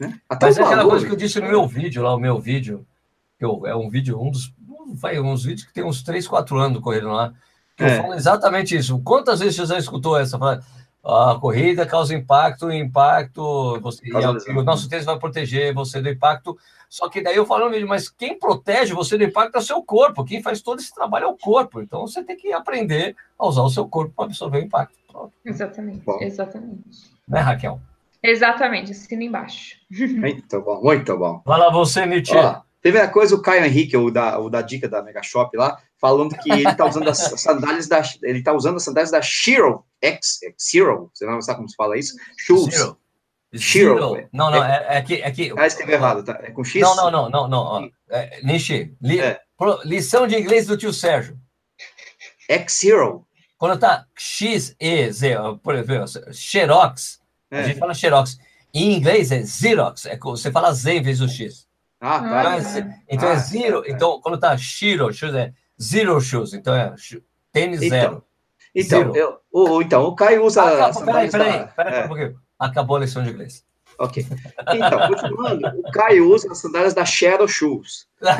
[0.00, 0.20] Né?
[0.40, 2.86] Mas é aquela coisa que eu disse no meu vídeo, lá, o meu vídeo,
[3.38, 4.54] que eu, é um vídeo, um dos.
[4.94, 7.32] Vai, uns vídeos que tem uns 3, 4 anos correndo lá,
[7.76, 7.98] que é.
[7.98, 8.98] eu falo exatamente isso.
[9.00, 10.38] Quantas vezes você já escutou essa?
[10.38, 10.62] Fala,
[11.04, 14.02] a corrida causa impacto, impacto, você,
[14.50, 16.56] o nosso tênis vai proteger você do impacto.
[16.88, 19.82] Só que daí eu falo mesmo, mas quem protege você do impacto é o seu
[19.82, 21.80] corpo, quem faz todo esse trabalho é o corpo.
[21.80, 24.96] Então você tem que aprender a usar o seu corpo para absorver o impacto.
[25.10, 25.32] Pronto.
[25.44, 26.18] Exatamente, bom.
[26.20, 27.10] exatamente.
[27.26, 27.80] Né, Raquel?
[28.22, 29.76] Exatamente, assina embaixo.
[29.90, 31.42] Muito bom, muito bom.
[31.44, 32.36] Vai lá você, Nietzsche.
[32.36, 35.56] Ó, teve a coisa, o Caio Henrique, o da, o da dica da Mega Shop
[35.56, 39.22] lá, falando que ele está usando as sandálias da ele tá usando as sandálias da
[39.22, 42.14] Shiro X Zero, você não sabe como se fala isso?
[42.36, 42.74] Shoes.
[42.74, 42.98] Zero.
[43.54, 44.28] Shiro.
[44.32, 45.52] Não, não, é, é que, é que.
[45.56, 46.38] Ah, escreveu errado, tá?
[46.42, 46.80] É com X?
[46.80, 47.90] Não, não, não, não, não.
[48.10, 49.38] É, Nishi, li, é.
[49.84, 51.38] lição de inglês do tio Sérgio.
[52.48, 53.26] X Zero.
[53.58, 57.60] Quando tá X, E, Z, por exemplo, Xerox, é.
[57.60, 58.36] a gente fala Xerox.
[58.74, 61.68] Em inglês é Xerox, é, você fala Z em vez do X.
[62.04, 62.58] Ah, tá.
[62.58, 63.84] Então, é, então é ah, é zero.
[63.86, 66.94] Então, quando tá Shiro, shoes é Zero shoes, então é
[67.52, 68.24] tênis então, zero.
[68.74, 69.16] Então, zero.
[69.16, 70.62] Eu, o, então, o Caio usa.
[70.62, 72.04] Acabou, peraí, peraí, peraí, é.
[72.04, 72.36] um pouquinho.
[72.58, 73.64] Acabou a lição de inglês.
[73.98, 74.26] Ok.
[74.74, 78.06] Então, continuando, o Caio usa as sandálias da Shadow Shoes.
[78.20, 78.36] Né?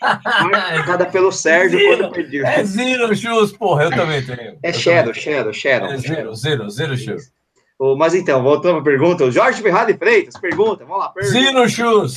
[0.50, 1.98] Marcada pelo Sérgio zero.
[1.98, 2.46] quando pediu.
[2.46, 4.58] É Zero Shoes, porra, eu também tenho.
[4.62, 5.90] É Shadow, Shadow, Shadow.
[5.90, 7.32] É Zero, Zero, Zero Shoes.
[7.78, 11.08] Oh, mas então, voltando à pergunta, o Jorge Ferrari Freitas pergunta, vamos lá.
[11.10, 11.38] Pergunta.
[11.38, 12.16] Zino Shoes.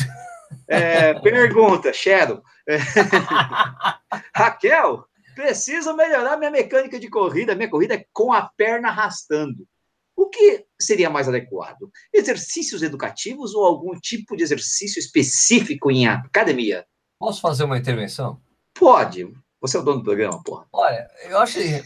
[0.68, 2.41] É, pergunta, Shadow.
[2.68, 2.78] É,
[4.36, 5.05] Raquel,
[5.36, 7.55] preciso melhorar minha mecânica de corrida.
[7.55, 9.68] Minha corrida é com a perna arrastando.
[10.15, 11.91] O que seria mais adequado?
[12.11, 16.86] Exercícios educativos ou algum tipo de exercício específico em academia?
[17.20, 18.41] Posso fazer uma intervenção?
[18.74, 19.32] Pode.
[19.61, 20.65] Você é o dono do programa, porra.
[20.74, 21.59] Olha, eu acho.
[21.59, 21.84] É,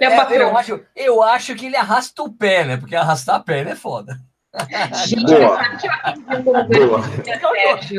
[0.00, 2.76] eu, acho, eu acho que ele arrasta o pé, né?
[2.76, 4.20] Porque arrastar a perna é foda.
[5.06, 5.60] Gente, Boa.
[6.64, 7.02] Boa.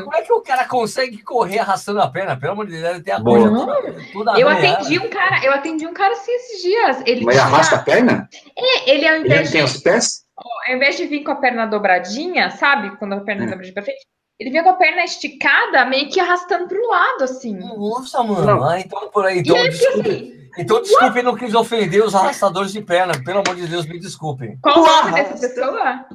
[0.04, 2.38] Como é que o cara consegue correr arrastando a perna?
[2.38, 5.54] Pelo amor de Deus, deve ter a coisa toda, toda Eu atendi um cara, eu
[5.54, 7.04] atendi um cara assim esses dias.
[7.06, 7.46] Ele Mas tinha...
[7.46, 8.28] arrasta a perna?
[8.58, 9.52] É, ele ao invés ele de...
[9.52, 10.24] tem os pés?
[10.68, 12.98] Ao invés de vir com a perna dobradinha, sabe?
[12.98, 13.50] Quando a perna hum.
[13.50, 14.06] dobradinha pra frente,
[14.40, 17.58] ele vinha com a perna esticada, meio que arrastando pro lado, assim.
[17.60, 18.64] Nossa, mano.
[18.64, 19.40] Ah, então por aí.
[19.40, 23.14] Então, desculpe, assim, então, desculpe, não quis ofender os arrastadores de perna.
[23.24, 24.58] Pelo amor de Deus, me desculpem.
[24.62, 26.06] Qual o nome dessa pessoa?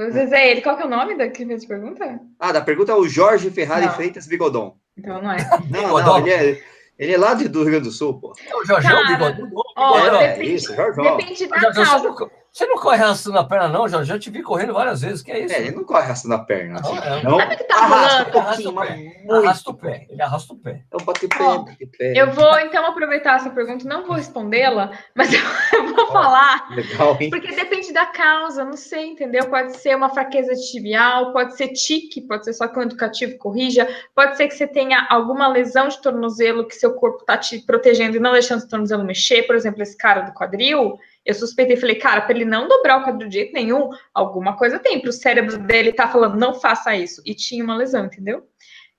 [0.00, 0.60] Às vezes é ele.
[0.60, 2.20] Qual que é o nome da que fez pergunta?
[2.38, 3.94] Ah, da pergunta é o Jorge Ferrari não.
[3.94, 4.76] Freitas Bigodon.
[4.96, 5.36] Então não é.
[5.70, 6.62] Não, não, ele é,
[6.98, 8.32] ele é lá do Rio Grande do Sul, pô.
[8.46, 9.50] É o Jorgão Bigodon.
[9.76, 11.16] Ó, é, depende, isso, Jorgão.
[11.16, 12.30] Depende da causa.
[12.52, 14.12] Você não corre arrastando a perna, não, Jorge?
[14.12, 15.22] Eu te vi correndo várias vezes.
[15.22, 15.54] Que é isso?
[15.54, 16.80] É, ele não corre arrastando a perna.
[16.80, 16.94] Assim.
[16.94, 17.22] Não, é.
[17.22, 17.38] não.
[17.38, 19.24] Sabe que tá arrasta, arrasta, o pé.
[19.30, 20.06] arrasta o pé.
[20.10, 20.82] Ele arrasta o pé.
[20.92, 22.12] Eu bati o pé, pé.
[22.14, 23.88] Eu vou, então, aproveitar essa pergunta.
[23.88, 25.40] Não vou respondê-la, mas eu
[25.96, 26.68] vou falar.
[26.76, 27.30] Legal, hein?
[27.30, 29.48] Porque depende da causa, não sei, entendeu?
[29.48, 33.88] Pode ser uma fraqueza tibial, pode ser tique, pode ser só que o educativo corrija,
[34.14, 38.18] pode ser que você tenha alguma lesão de tornozelo que seu corpo tá te protegendo
[38.18, 39.44] e não deixando o tornozelo mexer.
[39.44, 43.04] Por exemplo, esse cara do quadril eu suspeitei, falei, cara, para ele não dobrar o
[43.04, 46.96] quadril de jeito nenhum, alguma coisa tem, para o cérebro dele tá falando, não faça
[46.96, 47.22] isso.
[47.24, 48.46] E tinha uma lesão, entendeu?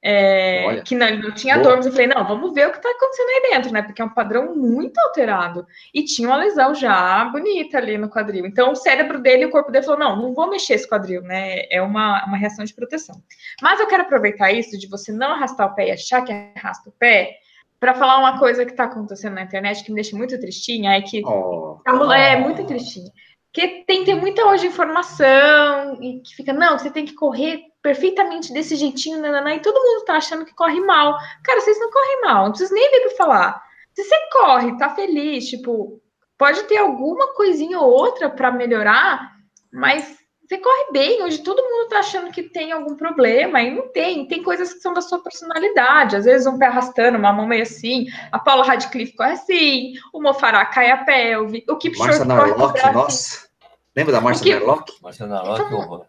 [0.06, 1.70] É, que não, ele não tinha boa.
[1.70, 3.82] dor, mas eu falei, não, vamos ver o que está acontecendo aí dentro, né?
[3.82, 5.66] Porque é um padrão muito alterado.
[5.94, 8.46] E tinha uma lesão já bonita ali no quadril.
[8.46, 11.22] Então, o cérebro dele e o corpo dele falou, não, não vou mexer esse quadril,
[11.22, 11.66] né?
[11.70, 13.16] É uma, uma reação de proteção.
[13.62, 16.90] Mas eu quero aproveitar isso de você não arrastar o pé e achar que arrasta
[16.90, 17.38] o pé,
[17.84, 21.02] para falar uma coisa que está acontecendo na internet que me deixa muito tristinha, é
[21.02, 21.82] que oh,
[22.14, 23.12] é muito tristinha.
[23.52, 28.54] Que tem, tem muita hoje informação e que fica, não, você tem que correr perfeitamente
[28.54, 31.18] desse jeitinho, nanana, e todo mundo tá achando que corre mal.
[31.44, 33.62] Cara, vocês não correm mal, não precisa nem vir para falar.
[33.94, 36.02] Se você corre, tá feliz, tipo,
[36.38, 39.30] pode ter alguma coisinha ou outra para melhorar,
[39.74, 40.23] mas
[40.54, 41.24] você corre bem.
[41.24, 44.28] Hoje todo mundo tá achando que tem algum problema e não tem.
[44.28, 46.16] Tem coisas que são da sua personalidade.
[46.16, 48.08] Às vezes um pé arrastando, uma mão meio assim.
[48.32, 49.94] A Paula Radcliffe corre assim.
[50.14, 51.64] O Mofará cai a pelve.
[51.68, 53.48] O Kipchoge corre com o braço nossa.
[53.96, 54.66] Lembra da Marcia Kip...
[54.66, 54.94] Narlock?
[55.02, 56.06] Marcia Narlock, então,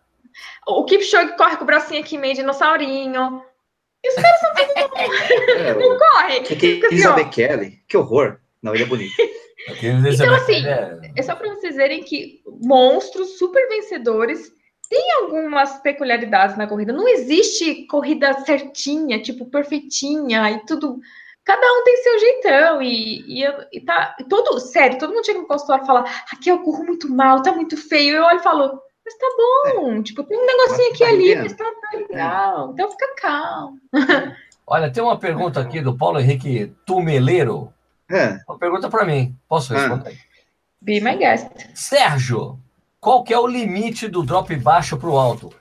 [0.66, 3.42] O Kipchoge corre com o bracinho aqui meio dinossaurinho.
[4.02, 4.96] E os caras são tudo...
[5.56, 6.40] é, não corre.
[6.40, 7.82] Que, que Elizabeth Kelly.
[7.88, 8.38] Que horror.
[8.62, 9.14] Não, ele é bonito.
[10.22, 10.62] Então, assim,
[11.16, 14.52] é só para vocês verem que monstros super vencedores
[14.88, 16.92] têm algumas peculiaridades na corrida.
[16.92, 20.98] Não existe corrida certinha, tipo, perfeitinha e tudo.
[21.44, 24.16] Cada um tem seu jeitão e, e, e tá.
[24.18, 27.42] E todo, sério, todo mundo chega no consultório e fala: aqui eu corro muito mal,
[27.42, 28.16] tá muito feio.
[28.16, 30.02] Eu olho e falo: mas tá bom, é.
[30.02, 32.70] tipo, tem um negocinho aqui tá ali, mas tá, tá legal.
[32.72, 33.78] Então fica calmo.
[34.66, 37.70] Olha, tem uma pergunta aqui do Paulo Henrique Tumeleiro.
[38.10, 38.38] É.
[38.48, 39.36] Uma pergunta para mim.
[39.48, 40.18] Posso responder?
[40.20, 40.34] Ah.
[40.80, 41.48] Be my guest.
[41.74, 42.58] Sérgio,
[43.00, 45.52] qual que é o limite do drop baixo para o alto?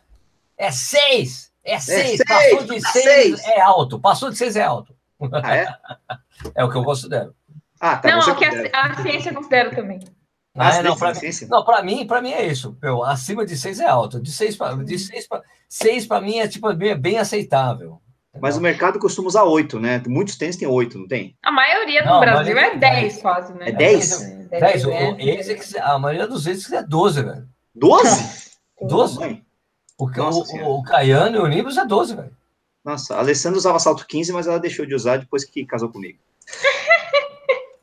[0.58, 1.52] É seis.
[1.64, 2.20] É, é seis.
[2.20, 2.28] É seis.
[2.28, 4.00] Passou de tá seis, seis, é alto.
[4.00, 4.96] Passou de seis é alto.
[5.32, 5.68] Ah, é?
[6.56, 7.34] é o que eu considero.
[7.80, 10.00] Ah, tá, não, que a, a, ciência considera também.
[10.56, 11.14] Ah, é, não, para
[11.50, 12.78] não, para mim, para mim é isso.
[12.82, 14.22] Eu, acima de seis é alto.
[14.22, 18.02] De seis para de seis para seis para mim é tipo bem, bem aceitável.
[18.40, 20.02] Mas o mercado costuma usar 8, né?
[20.08, 21.36] Muitos tênis tem 8, não tem?
[21.44, 23.70] A maioria no Brasil é 10 quase, né?
[23.70, 24.50] É 10?
[24.50, 24.86] 10.
[24.86, 27.48] O, ASICS, a maioria dos ASICS é 12, velho.
[27.76, 28.52] 12?
[28.82, 29.44] 12?
[29.96, 32.36] O, o, o Caiano e o Nimbus é 12, velho.
[32.84, 36.18] Nossa, a Alessandra usava salto 15, mas ela deixou de usar depois que casou comigo.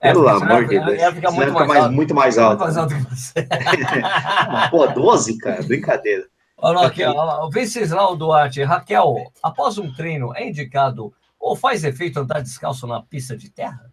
[0.00, 0.98] É, Pelo amor de Deus.
[0.98, 1.94] Ela fica muito mais, mais, alto.
[1.94, 2.64] muito mais alto.
[2.64, 3.46] Muito mais alto que você.
[4.70, 6.26] Pô, 12, cara, brincadeira.
[6.62, 8.62] Olha aqui, ó, Venceslau Duarte.
[8.62, 13.90] Raquel, após um treino, é indicado ou faz efeito andar descalço na pista de terra?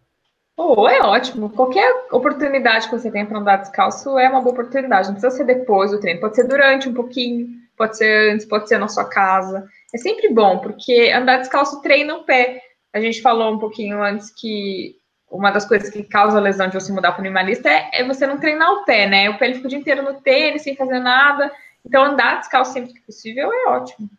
[0.56, 1.48] Oh, é ótimo.
[1.50, 5.08] Qualquer oportunidade que você tem para andar descalço é uma boa oportunidade.
[5.08, 8.68] Não precisa ser depois do treino, pode ser durante um pouquinho, pode ser antes, pode
[8.68, 9.66] ser na sua casa.
[9.94, 12.60] É sempre bom, porque andar descalço treina o pé.
[12.92, 14.96] A gente falou um pouquinho antes que
[15.30, 18.26] uma das coisas que causa lesão de você mudar para o minimalista é, é, você
[18.26, 19.30] não treinar o pé, né?
[19.30, 21.52] O pé ele fica o dia inteiro no tênis, sem fazer nada.
[21.84, 24.10] Então, andar descalço sempre que possível é ótimo.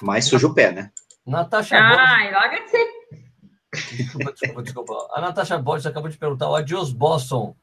[0.00, 0.90] Mais suja o pé, né?
[1.26, 2.86] Natasha Ai, larga de ser.
[3.72, 5.08] Desculpa, desculpa, desculpa.
[5.12, 7.54] A Natasha Borges acabou de perguntar o Adios Boston.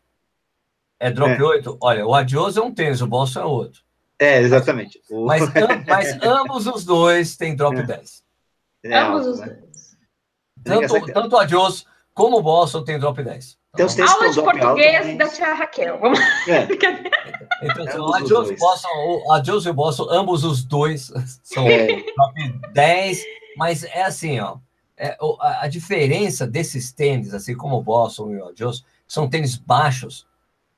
[0.99, 1.43] é drop é.
[1.43, 1.77] 8.
[1.81, 3.81] Olha, o Adios é um tênis, o Boston é outro.
[4.19, 5.01] É, exatamente.
[5.09, 5.43] Mas,
[5.85, 7.83] mas ambos os dois têm drop é.
[7.83, 8.23] 10.
[8.85, 9.47] É ambos os né?
[9.47, 9.97] dois.
[10.63, 13.57] Tanto, tanto o Adios como o Boston tem drop 10.
[13.77, 15.99] Então, tem Aula de português da tia Raquel.
[15.99, 16.19] Vamos...
[16.47, 16.63] É.
[17.61, 21.13] então, então Adios, Boston, o Adios e o Boston, ambos os dois
[21.43, 21.85] são é.
[21.85, 23.23] drop 10,
[23.55, 24.57] mas é assim, ó.
[24.99, 29.55] É, a, a, diferença desses tênis, assim como o Boston e o Adios, são tênis
[29.55, 30.25] baixos.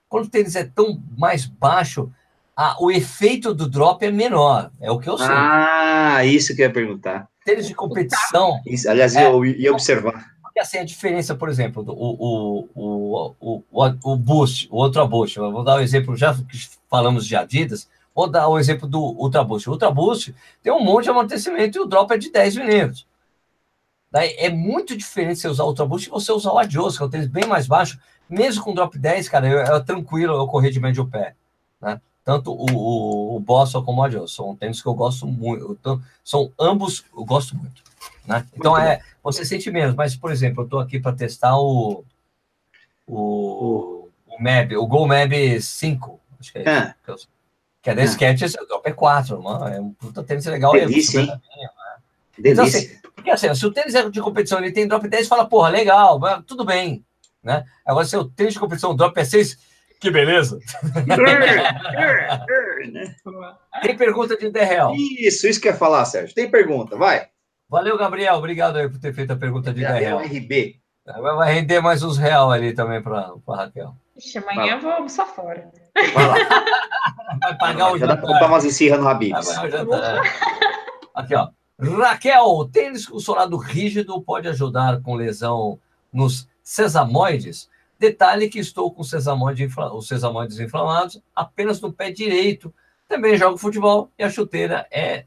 [0.09, 2.11] Quando o tênis é tão mais baixo,
[2.53, 4.71] a, o efeito do drop é menor.
[4.81, 5.27] É o que eu sei.
[5.29, 7.29] Ah, isso que eu ia perguntar.
[7.45, 8.59] Tênis de competição.
[8.65, 10.25] Isso, aliás, é, eu ia observar.
[10.49, 15.05] Porque assim, a diferença, por exemplo, do, o, o, o, o, o Boost, o Ultra
[15.05, 18.59] Boost, eu vou dar um exemplo, já que falamos de Adidas, vou dar o um
[18.59, 19.69] exemplo do Ultra Boost.
[19.69, 23.05] O Ultra Boost tem um monte de amortecimento e o drop é de 10 milímetros.
[24.11, 27.03] Daí é muito diferente você usar o Ultra Boost e você usar o Adios, que
[27.03, 27.99] é um tênis bem mais baixo.
[28.27, 31.35] Mesmo com drop 10, cara, é, é tranquilo eu correr de médio pé.
[31.79, 32.01] Né?
[32.25, 34.33] Tanto o, o, o Bossa como o Adios.
[34.33, 35.77] São tênis que eu gosto muito.
[35.79, 37.83] Então, são ambos, eu gosto muito.
[38.25, 38.43] Né?
[38.55, 39.95] Então, é, você sente menos.
[39.95, 42.03] Mas, por exemplo, eu estou aqui para testar o,
[43.07, 46.19] o, o MEB, o Go MEB 5.
[46.39, 46.93] Acho que é, é.
[47.03, 47.15] Que, eu,
[47.81, 48.05] que é da é.
[48.05, 49.41] Skechers, o drop é 4.
[49.41, 50.71] Mano, é um puta tênis legal.
[50.71, 51.41] Delícia, é hein?
[52.37, 55.47] Então, assim, porque assim, se o tênis é de competição ele tem drop 10, fala,
[55.47, 57.03] porra, legal, tudo bem.
[57.43, 57.65] Né?
[57.85, 59.57] Agora, se o tênis de competição o drop é 6,
[59.99, 60.57] que beleza.
[63.81, 64.95] tem pergunta de real.
[64.95, 66.33] Isso, isso que eu ia falar, Sérgio.
[66.33, 67.27] Tem pergunta, vai.
[67.69, 68.35] Valeu, Gabriel.
[68.35, 70.17] Obrigado aí por ter feito a pergunta de Gabriel.
[70.19, 70.79] RB.
[71.05, 73.95] Vai render mais uns real ali também para a Raquel.
[74.17, 75.71] Ixi, amanhã eu vou almoçar fora.
[76.13, 76.35] Vai lá.
[77.41, 77.99] Vai pagar o jantar.
[77.99, 79.49] Já dá para comprar umas esfirras no Habib's.
[81.15, 81.49] Aqui, ó.
[81.79, 85.79] Raquel, tênis com solado rígido pode ajudar com lesão
[86.11, 87.69] nos sesamoides?
[87.97, 89.93] Detalhe que estou com sesamoide infla...
[89.93, 92.73] os sesamoides inflamados apenas no pé direito.
[93.07, 95.25] Também jogo futebol e a chuteira é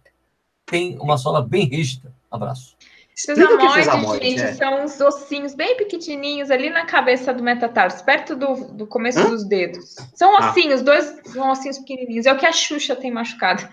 [0.66, 2.12] tem uma sola bem rígida.
[2.32, 2.76] Abraço.
[3.14, 4.54] Sesamoides, gente, é.
[4.54, 9.28] são uns ossinhos bem pequenininhos ali na cabeça do metatarso, perto do, do começo Hã?
[9.28, 9.96] dos dedos.
[10.14, 10.48] São ah.
[10.48, 10.84] ossinhos, ah.
[10.84, 12.24] dois são ossinhos pequenininhos.
[12.24, 13.68] É o que a Xuxa tem machucado.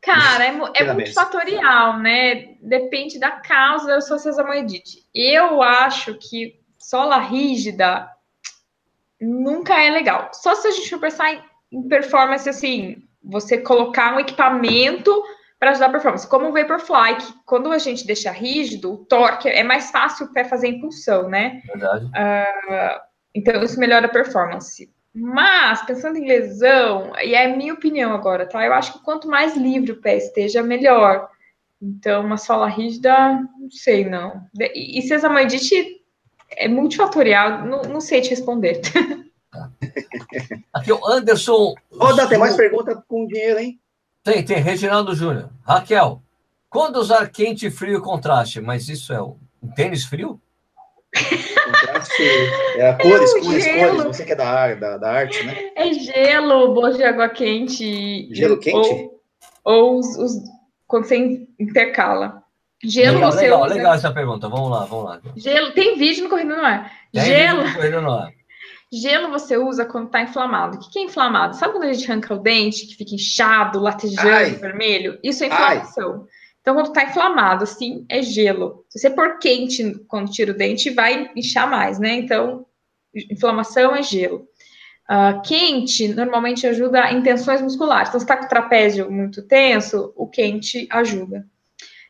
[0.00, 2.54] Cara, é, é multifatorial, né?
[2.62, 5.04] Depende da causa da sua sesamoidite.
[5.14, 8.08] Eu acho que sola rígida
[9.20, 10.30] nunca é legal.
[10.32, 15.12] Só se a gente for pensar em, em performance assim, você colocar um equipamento
[15.60, 19.46] para ajudar a performance, como o Vaporfly, que quando a gente deixa rígido, o torque
[19.46, 21.60] é mais fácil o pé fazer impulsão, né?
[21.66, 22.06] Verdade.
[22.06, 23.00] Uh,
[23.34, 24.90] então isso melhora a performance.
[25.14, 28.64] Mas, pensando em lesão, e é a minha opinião agora, tá?
[28.64, 31.28] Eu acho que quanto mais livre o pé esteja, melhor.
[31.82, 33.12] Então, uma sola rígida,
[33.58, 34.42] não sei, não.
[34.58, 36.00] E, e sesamoidite
[36.52, 38.80] é multifatorial, não, não sei te responder.
[40.72, 41.74] Aqui o Anderson.
[41.90, 43.78] Ô, dá, tem mais pergunta com dinheiro, hein?
[44.22, 44.58] Tem, tem.
[44.58, 45.50] Reginaldo Júnior.
[45.66, 46.22] Raquel,
[46.68, 48.60] quando usar quente, frio e contraste?
[48.60, 49.36] Mas isso é um
[49.74, 50.40] tênis frio?
[51.12, 52.22] Contraste
[52.76, 53.96] é cores, é cores, gelo.
[53.96, 54.16] cores.
[54.16, 55.70] Você que é da, da, da arte, né?
[55.74, 58.32] É gelo, bolsa de água quente.
[58.32, 58.76] Gelo quente?
[58.76, 59.20] Ou,
[59.64, 60.32] ou os, os,
[60.86, 62.42] quando você intercala.
[62.82, 63.74] Gelo legal, você legal, usa...
[63.74, 64.48] legal essa pergunta.
[64.48, 65.20] Vamos lá, vamos lá.
[65.36, 66.90] Gelo, tem vídeo no Corrida No Ar.
[67.12, 67.64] Tem gelo.
[67.64, 68.32] no Corrida No Ar.
[68.92, 70.76] Gelo você usa quando está inflamado.
[70.76, 71.54] O que é inflamado?
[71.54, 74.50] Sabe quando a gente arranca o dente, que fica inchado, latejando, Ai.
[74.50, 75.18] vermelho?
[75.22, 76.12] Isso é inflamação.
[76.22, 76.40] Ai.
[76.60, 78.84] Então, quando está inflamado, assim, é gelo.
[78.88, 82.14] Se você pôr quente quando tira o dente, vai inchar mais, né?
[82.14, 82.66] Então,
[83.14, 84.46] inflamação é gelo.
[85.08, 88.08] Uh, quente normalmente ajuda em tensões musculares.
[88.08, 91.46] Então, se está com o trapézio muito tenso, o quente ajuda.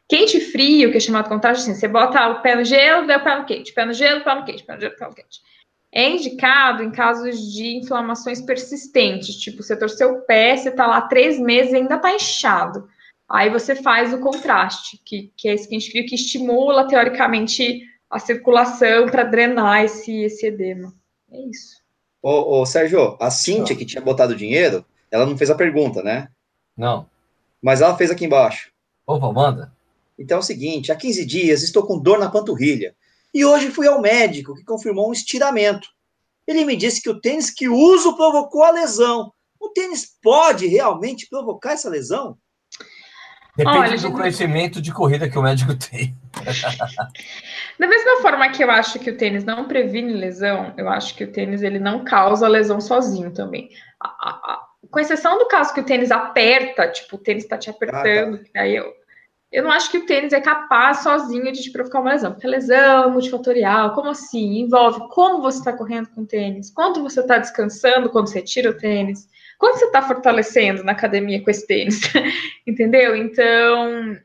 [0.08, 3.16] Quente e frio, que é chamado contraste, assim, você bota o pé no gelo, daí
[3.16, 5.14] o pé no quente, pé no gelo, pé no quente, pé no gelo, pé no
[5.14, 5.40] quente.
[5.92, 11.02] É indicado em casos de inflamações persistentes, tipo, você torceu o pé, você está lá
[11.02, 12.88] três meses e ainda está inchado.
[13.28, 18.18] Aí você faz o contraste, que, que é esse quente frio que estimula, teoricamente, a
[18.18, 20.92] circulação para drenar esse, esse edema.
[21.30, 21.80] É isso.
[22.22, 26.28] Ô, ô Sérgio, a Cíntia, que tinha botado dinheiro, ela não fez a pergunta, né?
[26.76, 27.06] Não.
[27.62, 28.70] Mas ela fez aqui embaixo.
[29.06, 29.72] Opa, manda.
[30.18, 32.94] Então é o seguinte: há 15 dias estou com dor na panturrilha.
[33.32, 35.88] E hoje fui ao médico que confirmou um estiramento.
[36.46, 39.32] Ele me disse que o tênis que uso provocou a lesão.
[39.58, 42.36] O tênis pode realmente provocar essa lesão?
[43.56, 46.16] Depende Olha, do conhecimento de corrida que o médico tem.
[47.78, 51.24] da mesma forma que eu acho que o tênis não previne lesão, eu acho que
[51.24, 53.68] o tênis ele não causa lesão sozinho também.
[54.00, 57.58] A, a, a, com exceção do caso que o tênis aperta, tipo, o tênis está
[57.58, 58.60] te apertando, ah, tá.
[58.62, 58.90] aí eu,
[59.52, 62.46] eu não acho que o tênis é capaz sozinho de te provocar uma lesão, porque
[62.46, 64.60] lesão multifatorial, como assim?
[64.60, 68.70] Envolve como você está correndo com o tênis, quanto você está descansando quando você tira
[68.70, 69.28] o tênis,
[69.58, 72.00] quanto você está fortalecendo na academia com esse tênis,
[72.66, 73.16] entendeu?
[73.16, 74.16] Então,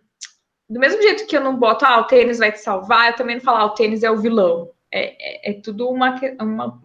[0.70, 3.38] do mesmo jeito que eu não boto, ah, o tênis vai te salvar, eu também
[3.38, 4.70] não falo, ah, o tênis é o vilão.
[4.92, 6.80] É, é, é tudo uma, uma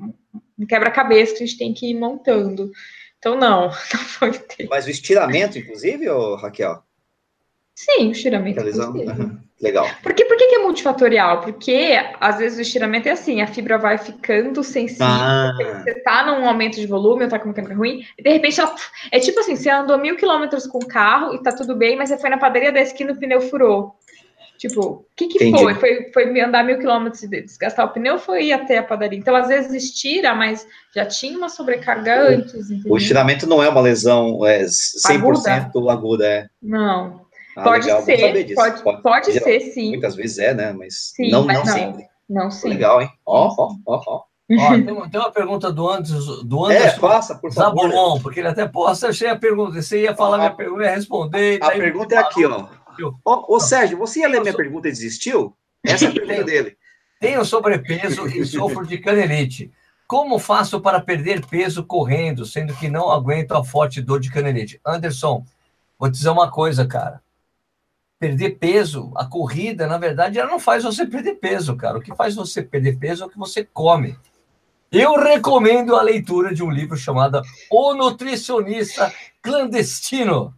[0.58, 2.70] um quebra-cabeça que a gente tem que ir montando.
[3.18, 4.68] Então, não, não foi ter.
[4.68, 6.82] Mas o estiramento, inclusive, ô, Raquel?
[7.80, 8.60] Sim, o estiramento.
[8.60, 9.38] Uhum.
[9.58, 9.86] Legal.
[10.02, 11.40] Por, que, por que, é multifatorial?
[11.40, 15.52] Porque às vezes o estiramento é assim, a fibra vai ficando sensível, ah.
[15.82, 18.60] você tá num aumento de volume, ou tá com uma câmera ruim, e de repente
[18.60, 18.74] ela,
[19.10, 22.10] é tipo assim, você andou mil quilômetros com o carro e tá tudo bem, mas
[22.10, 23.94] você foi na padaria da esquina e o pneu furou.
[24.58, 25.74] Tipo, o que, que foi?
[25.74, 26.10] foi?
[26.12, 29.18] Foi andar mil quilômetros e desgastar o pneu foi ir até a padaria.
[29.18, 32.70] Então, às vezes, estira, mas já tinha uma sobrecarga antes.
[32.70, 32.92] Entendeu?
[32.92, 36.46] O estiramento não é uma lesão é 100% aguda, aguda é.
[36.62, 37.29] Não.
[37.60, 39.90] Ah, pode legal, ser, pode, pode, pode ser, sim.
[39.90, 40.72] Muitas vezes é, né?
[40.72, 42.04] Mas, sim, não, mas não, não, sempre.
[42.28, 42.68] Não sim.
[42.70, 43.10] Legal, hein?
[43.26, 44.22] Ó, ó, ó, ó.
[44.58, 47.82] Ó, tem, uma, tem, uma pergunta do Anderson, do Anderson é, passa, por favor.
[47.82, 49.80] Zabulon, porque ele até posta, achei a pergunta.
[49.80, 51.62] Você ia falar, ah, minha pergunta, ia responder.
[51.62, 52.66] A, a pergunta é aqui, ó.
[53.24, 55.54] Ô, ô, Sérgio, você ia ler minha pergunta e desistiu?
[55.84, 56.76] Essa é a pergunta dele.
[57.20, 59.70] Tenho sobrepeso e sofro de canelite.
[60.06, 64.80] Como faço para perder peso correndo, sendo que não aguento a forte dor de canelite?
[64.84, 65.44] Anderson,
[65.96, 67.22] vou te dizer uma coisa, cara.
[68.20, 71.98] Perder peso, a corrida, na verdade, ela não faz você perder peso, cara.
[71.98, 74.16] O que faz você perder peso é o que você come.
[74.92, 77.40] Eu recomendo a leitura de um livro chamado
[77.70, 80.54] O Nutricionista Clandestino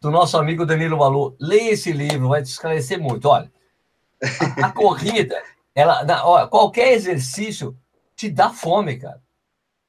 [0.00, 1.34] do nosso amigo Danilo Malu.
[1.40, 3.28] Leia esse livro, vai te esclarecer muito.
[3.28, 3.50] Olha,
[4.60, 5.42] a, a corrida,
[5.74, 7.76] ela, olha, qualquer exercício
[8.14, 9.22] te dá fome, cara.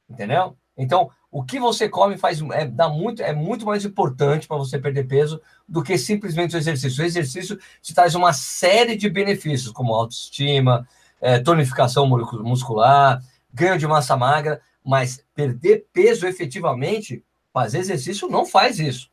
[0.09, 0.55] Entendeu?
[0.77, 4.77] Então, o que você come faz é, dá muito, é muito mais importante para você
[4.77, 7.01] perder peso do que simplesmente o exercício.
[7.01, 10.85] O exercício te traz uma série de benefícios, como autoestima,
[11.21, 13.23] é, tonificação muscular,
[13.53, 17.23] ganho de massa magra, mas perder peso efetivamente,
[17.53, 19.09] fazer exercício não faz isso.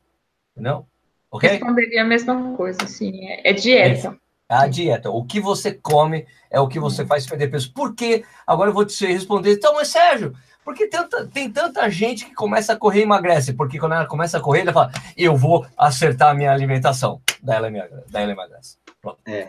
[0.52, 0.86] Entendeu?
[1.30, 1.48] Ok?
[1.48, 3.28] Responderia a mesma coisa, sim.
[3.28, 4.18] É, é dieta.
[4.50, 5.10] É a dieta.
[5.10, 7.72] O que você come é o que você faz perder peso.
[7.72, 8.24] Por quê?
[8.44, 9.52] Agora eu vou te responder.
[9.52, 10.34] Então, mas Sérgio,
[10.68, 13.54] por que tanta, tem tanta gente que começa a correr e emagrece?
[13.54, 17.22] Porque quando ela começa a correr, ela fala, eu vou acertar a minha alimentação.
[17.42, 18.04] Daí ela, emagrece.
[18.10, 18.76] Daí ela emagrece.
[19.24, 19.46] É.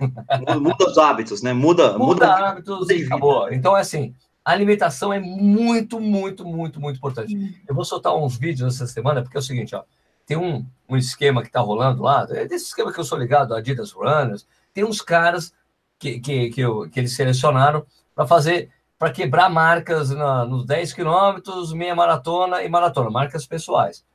[0.56, 1.52] Muda os hábitos, né?
[1.52, 3.52] Muda, muda, muda hábitos muda e acabou.
[3.52, 4.16] Então, é assim,
[4.46, 7.36] a alimentação é muito, muito, muito, muito importante.
[7.36, 7.54] Hum.
[7.68, 9.84] Eu vou soltar uns vídeos essa semana, porque é o seguinte, ó
[10.26, 13.56] tem um, um esquema que está rolando lá, é desse esquema que eu sou ligado,
[13.56, 15.52] Adidas Runners, tem uns caras
[15.98, 18.70] que, que, que, eu, que eles selecionaram para fazer,
[19.00, 24.06] para quebrar marcas na, nos 10 quilômetros, meia maratona e maratona, marcas pessoais.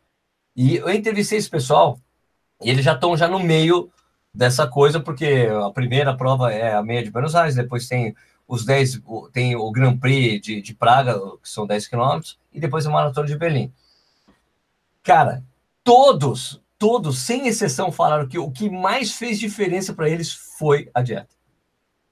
[0.55, 1.99] E eu entrevistei esse pessoal,
[2.62, 3.91] e eles já estão já no meio
[4.32, 8.14] dessa coisa, porque a primeira prova é a meia de Buenos Aires, depois tem
[8.47, 9.01] os 10,
[9.32, 13.26] tem o Grand Prix de, de Praga, que são 10 quilômetros, e depois a maratona
[13.26, 13.72] de Berlim.
[15.03, 15.43] Cara,
[15.82, 21.01] todos, todos, sem exceção, falaram que o que mais fez diferença para eles foi a
[21.01, 21.35] dieta.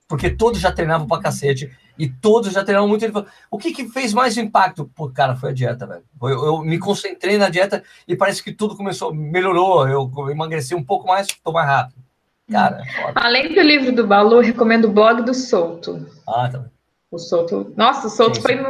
[0.09, 3.05] Porque todos já treinavam pra cacete e todos já treinavam muito.
[3.05, 4.91] Ele falou, o que, que fez mais impacto?
[4.95, 6.03] Pô, cara, foi a dieta, velho.
[6.23, 9.89] Eu, eu, me concentrei na dieta e parece que tudo começou, melhorou.
[9.89, 12.03] Eu emagreci um pouco mais, tô mais rápido.
[12.51, 16.07] Cara, é Além do livro do Balu, recomendo o blog do Souto.
[16.27, 16.65] Ah, tá.
[17.11, 17.73] O Souto.
[17.77, 18.47] Nossa, o Souto sim, sim.
[18.47, 18.69] foi no.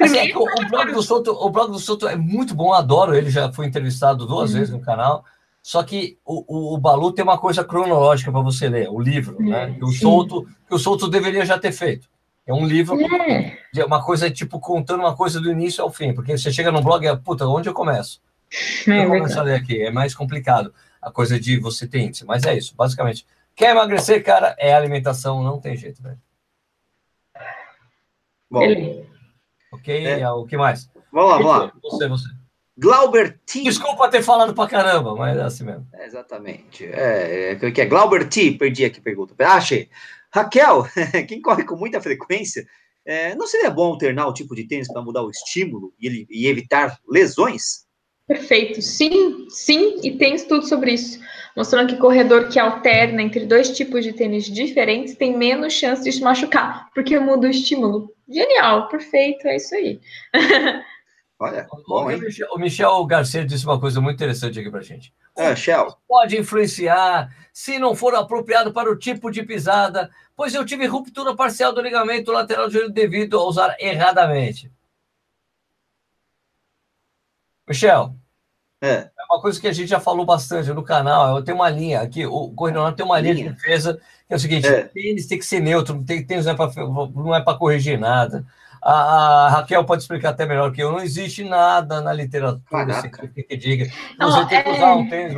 [0.00, 3.14] Assim, é o, o, blog do Souto, o blog do Souto é muito bom, adoro.
[3.14, 4.58] Ele já foi entrevistado duas uhum.
[4.58, 5.24] vezes no canal.
[5.62, 9.40] Só que o, o, o Balu tem uma coisa cronológica para você ler, o livro,
[9.40, 9.72] né?
[9.72, 12.06] Que o Souto, que o Souto deveria já ter feito.
[12.46, 13.84] É um livro, é.
[13.84, 17.02] uma coisa tipo contando uma coisa do início ao fim, porque você chega no blog
[17.02, 18.20] e é, puta, onde eu começo?
[18.86, 22.24] É, eu começo a ler aqui, é mais complicado a coisa de você ter índice,
[22.24, 23.26] mas é isso, basicamente.
[23.56, 26.18] Quer emagrecer, cara, é alimentação, não tem jeito, velho.
[28.50, 28.62] Bom.
[28.62, 29.08] Ele...
[29.72, 30.30] Ok, é.
[30.30, 30.90] o que mais?
[31.10, 31.72] Vamos lá, vamos lá.
[31.82, 32.28] Você, você.
[32.76, 33.62] Glauber T.
[33.62, 35.86] Desculpa ter falado pra caramba, mas é assim mesmo.
[35.92, 36.84] É, exatamente.
[36.84, 38.52] É, é, que é Glauber T.
[38.52, 39.34] Perdi aqui a pergunta.
[39.38, 39.88] Ah, achei.
[40.34, 40.84] Raquel,
[41.28, 42.66] quem corre com muita frequência,
[43.06, 46.46] é, não seria bom alternar o tipo de tênis para mudar o estímulo e, e
[46.48, 47.84] evitar lesões?
[48.26, 48.82] Perfeito.
[48.82, 51.20] Sim, sim, e tem estudo sobre isso
[51.56, 56.10] mostrando que corredor que alterna entre dois tipos de tênis diferentes tem menos chance de
[56.10, 58.12] se machucar, porque muda o estímulo.
[58.28, 60.00] Genial, perfeito, é isso aí.
[61.38, 62.06] Olha, bom,
[62.52, 65.12] o Michel Garcia disse uma coisa muito interessante aqui para gente.
[65.36, 65.98] É, Michel.
[66.06, 71.34] Pode influenciar se não for apropriado para o tipo de pisada, pois eu tive ruptura
[71.34, 74.70] parcial do ligamento lateral joelho devido a usar erradamente.
[77.66, 78.14] Michel,
[78.80, 78.90] é.
[78.90, 82.02] é uma coisa que a gente já falou bastante no canal, eu tenho uma linha
[82.02, 84.84] aqui, o Corredor tem uma linha, linha, de defesa, que é o seguinte, é.
[84.84, 88.46] tênis tem que ser neutro, tem, tênis não é para é corrigir nada.
[88.84, 93.02] A, a, Raquel pode explicar até melhor que eu, não existe nada na literatura
[93.48, 93.90] que diga.
[94.18, 94.92] Não, você tem que usar é...
[94.92, 95.34] um tênis,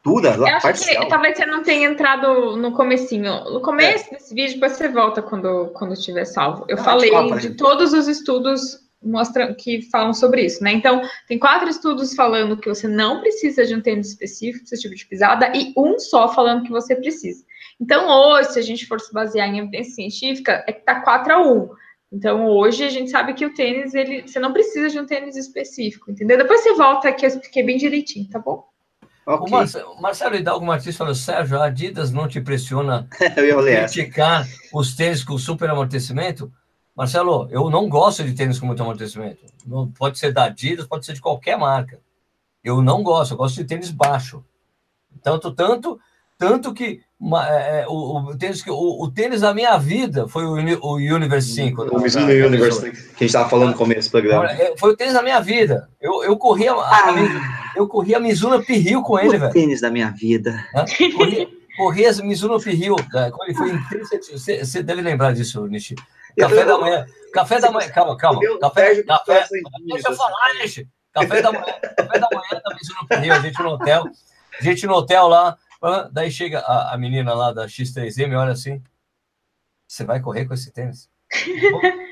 [0.00, 3.44] tudo, eu acho que talvez você não tenha entrado no comecinho.
[3.50, 4.10] No começo é.
[4.12, 6.64] desse vídeo, depois você volta quando, quando estiver salvo.
[6.68, 10.72] Eu ah, falei de todos os estudos mostra, que falam sobre isso, né?
[10.72, 14.82] Então, tem quatro estudos falando que você não precisa de um tênis específico para esse
[14.82, 17.44] tipo de pisada e um só falando que você precisa.
[17.80, 21.32] Então, hoje, se a gente for se basear em evidência científica, é que tá 4
[21.32, 21.68] a 1.
[22.10, 25.36] Então, hoje a gente sabe que o tênis, ele, você não precisa de um tênis
[25.36, 26.38] específico, entendeu?
[26.38, 28.66] Depois você volta aqui, eu expliquei bem direitinho, tá bom?
[29.26, 29.46] Okay.
[29.46, 35.22] O Marcelo, Marcelo Hidalgo Martins falou, Sérgio, a Adidas não te pressiona criticar os tênis
[35.22, 36.50] com super amortecimento?
[36.96, 39.44] Marcelo, eu não gosto de tênis com muito amortecimento.
[39.66, 42.00] Não, pode ser da Adidas, pode ser de qualquer marca.
[42.64, 44.42] Eu não gosto, eu gosto de tênis baixo.
[45.22, 46.00] Tanto, tanto,
[46.38, 50.52] tanto que é, é, o, o, tênis, o, o, tênis da minha vida foi o,
[50.80, 51.82] o Universe 5.
[51.90, 54.46] O Mizuno Universe, que a gente estava falando no começo do programa.
[54.52, 55.88] É, foi o tênis da minha vida.
[56.00, 57.72] Eu, eu corria a, a, ah.
[57.74, 59.50] eu corria a Mizuno Pirril com ele, velho.
[59.50, 60.64] O tênis da minha vida.
[61.16, 62.94] Corria, corria a Mizuno Pirril.
[63.10, 63.78] Quando ele foi em
[64.30, 65.96] você, você deve lembrar disso, Nishi.
[66.38, 67.06] Café da manhã.
[67.32, 67.88] Café da manhã.
[67.90, 68.40] Calma, calma.
[68.60, 69.44] Café, café.
[69.86, 70.88] Deixa eu falar, gente.
[71.12, 71.64] Café da manhã.
[71.96, 73.34] Café da manhã também tá no pneu.
[73.34, 74.04] A gente no hotel.
[74.60, 75.58] A gente no hotel lá.
[76.12, 78.82] Daí chega a, a menina lá da X3M, olha assim.
[79.86, 81.10] Você vai correr com esse tênis?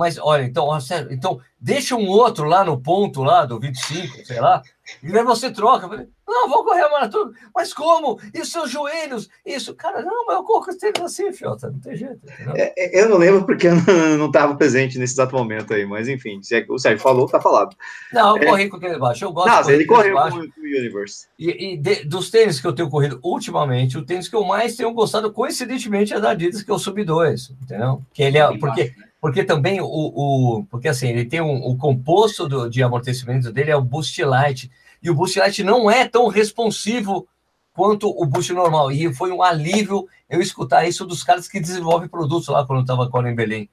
[0.00, 4.24] Mas olha, então, ó, sério, então deixa um outro lá no ponto lá do 25,
[4.24, 4.62] sei lá,
[5.02, 5.84] e aí você troca.
[5.84, 7.32] Eu falei, não, vou correr a maratona.
[7.54, 8.18] Mas como?
[8.32, 9.28] E os seus joelhos?
[9.44, 12.18] Isso, cara, não, mas eu corro com tênis assim, Fiota, não tem jeito.
[12.54, 13.74] É, é, eu não lembro porque eu
[14.16, 17.38] não estava presente nesse exato momento aí, mas enfim, se é o Sérgio falou, tá
[17.38, 17.76] falado.
[18.10, 18.46] Não, eu é...
[18.46, 20.38] corri com tênis baixo, eu gosto não, de ele correu baixo.
[20.38, 21.26] com o Universe.
[21.38, 24.76] E, e de, dos tênis que eu tenho corrido ultimamente, o tênis que eu mais
[24.76, 28.02] tenho gostado, coincidentemente, é da Adidas, que é o Sub 2, entendeu?
[28.14, 32.48] Que ele é, porque, porque também o, o porque assim, ele tem um, o composto
[32.48, 34.70] do, de amortecimento dele é o Boost Light,
[35.02, 37.28] e o Boost Light não é tão responsivo
[37.72, 38.90] quanto o Boost normal.
[38.90, 42.82] E foi um alívio eu escutar isso dos caras que desenvolvem produtos lá quando eu
[42.82, 43.68] estava com em Belém.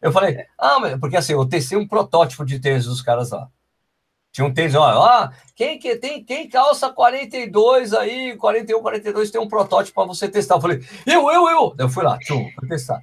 [0.00, 3.48] Eu falei, ah, porque assim, eu testei um protótipo de tênis dos caras lá.
[4.32, 9.40] Tinha um tênis, olha, ah, quem, que, tem, quem calça 42 aí, 41, 42, tem
[9.40, 10.56] um protótipo para você testar.
[10.56, 11.74] Eu falei, eu, eu, eu.
[11.78, 13.00] Eu fui lá, tchum, fui testar.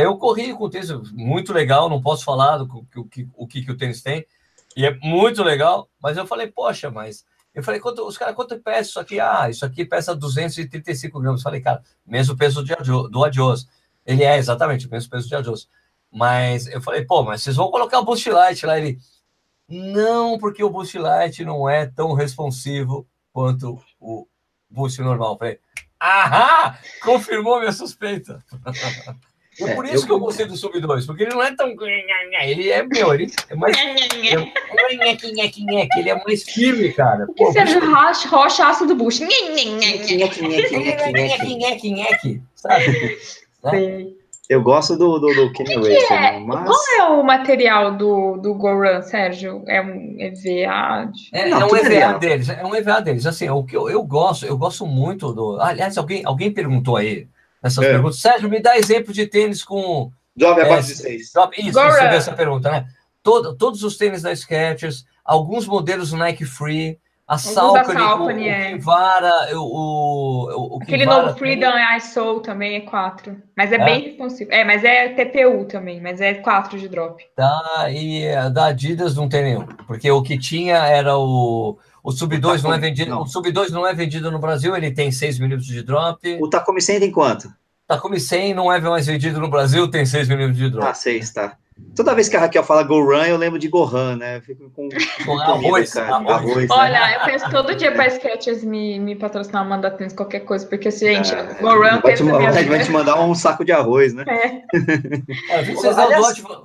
[0.00, 3.46] Daí eu corri com o tênis, muito legal, não posso falar do, o, que, o
[3.46, 4.24] que, que o tênis tem,
[4.74, 7.22] e é muito legal, mas eu falei, poxa, mas.
[7.54, 9.20] Eu falei, quanto, os caras, quanto pesa isso aqui?
[9.20, 11.42] Ah, isso aqui pesa 235 gramas.
[11.42, 12.74] Falei, cara, mesmo peso de,
[13.10, 13.68] do Adios.
[14.06, 15.68] Ele é exatamente o mesmo peso de Adios.
[16.10, 18.78] Mas eu falei, pô, mas vocês vão colocar o Boost Light lá?
[18.78, 18.98] Ele,
[19.68, 24.26] não, porque o Boost Light não é tão responsivo quanto o
[24.70, 25.32] Boost normal.
[25.32, 25.60] Eu falei,
[25.98, 28.42] ahá, confirmou minha suspeita.
[29.62, 30.06] É, por isso eu...
[30.06, 31.68] que eu gostei do Sub 2, porque ele não é tão.
[31.68, 33.76] Ele é meu, ele é mais.
[35.96, 37.26] ele é mais firme, cara.
[37.36, 39.20] Pô, Sérgio Rocha, Rocha ácido Bush.
[42.54, 44.16] Sabe?
[44.50, 46.40] Eu gosto do, do, do Kenny Racer, é?
[46.40, 46.66] mas...
[46.66, 49.62] Qual é o material do, do Go Run, Sérgio?
[49.68, 51.08] É um EVA?
[51.12, 51.30] De...
[51.32, 53.26] É, não, é um EVA é deles, é um EVA deles.
[53.26, 55.60] Assim, o que eu, eu gosto, eu gosto muito do...
[55.60, 57.28] Aliás, alguém, alguém perguntou aí,
[57.62, 57.90] essas é.
[57.90, 58.18] perguntas.
[58.18, 60.10] Sérgio, me dá exemplo de tênis com.
[60.36, 61.20] Drop abaixo de 6.
[61.22, 62.86] Isso, você vê essa pergunta, né?
[63.22, 66.98] Todo, todos os tênis da Skechers, alguns modelos Nike Free,
[67.30, 68.68] a Salcone, Salcone o, é.
[68.70, 72.00] o Kivara, o, o, o Aquele Kivara novo Freedom também.
[72.00, 73.36] Soul também é 4.
[73.56, 74.52] Mas é, é, bem responsivo.
[74.52, 77.22] É, mas é TPU também, mas é 4 de drop.
[77.36, 79.64] Tá, e da Adidas não tem nenhum.
[79.86, 83.22] Porque o que tinha era o o Sub 2 não é vendido, não.
[83.22, 86.38] o Sub 2 não é vendido no Brasil, ele tem 6 minutos de drop.
[86.40, 87.52] O Takumi 100 tem quanto?
[87.86, 90.86] Takumi 100 não é mais vendido no Brasil, tem 6 minutos de drop.
[90.86, 91.56] Ah, 6, tá.
[91.94, 94.36] Toda vez que a Raquel fala Go Run, eu lembro de Gohan, né?
[94.36, 94.88] Eu fico com,
[95.26, 96.30] com arroz, comida, arroz.
[96.30, 96.70] arroz.
[96.70, 97.16] Olha, né?
[97.16, 101.06] eu penso todo dia para Sketches me, me patrocinar, mandar tênis, qualquer coisa, porque, assim,
[101.06, 102.00] gente, é, Go Run...
[102.00, 104.24] Vai te, vai, vai te mandar um saco de arroz, né?
[104.28, 104.62] É.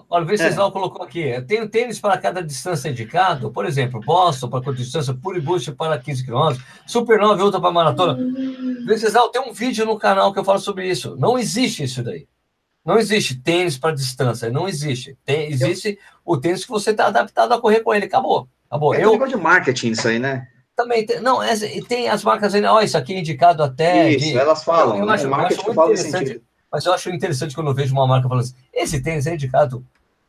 [0.09, 0.71] Olha, o Venceslau é.
[0.71, 5.71] colocou aqui, tem tênis para cada distância indicado, por exemplo, Boston para distância, Puri Boost
[5.73, 6.55] para 15 km,
[6.85, 8.13] Supernova outra para maratona.
[8.13, 8.85] Hum.
[8.85, 11.15] Venceslau, tem um vídeo no canal que eu falo sobre isso.
[11.17, 12.27] Não existe isso daí.
[12.85, 15.17] Não existe tênis para distância, não existe.
[15.25, 15.97] Tem, existe eu...
[16.23, 18.47] o tênis que você está adaptado a correr com ele, acabou.
[18.69, 18.93] acabou.
[18.93, 20.47] É eu, um de marketing isso aí, né?
[20.75, 21.55] Também tem, não, é,
[21.87, 24.11] tem as marcas aí, ó, isso aqui é indicado até.
[24.11, 25.13] Isso, de, elas falam, eu, né?
[25.13, 28.43] acho, eu acho muito interessante, mas eu acho interessante quando eu vejo uma marca falando
[28.43, 29.83] assim, esse tênis é indicado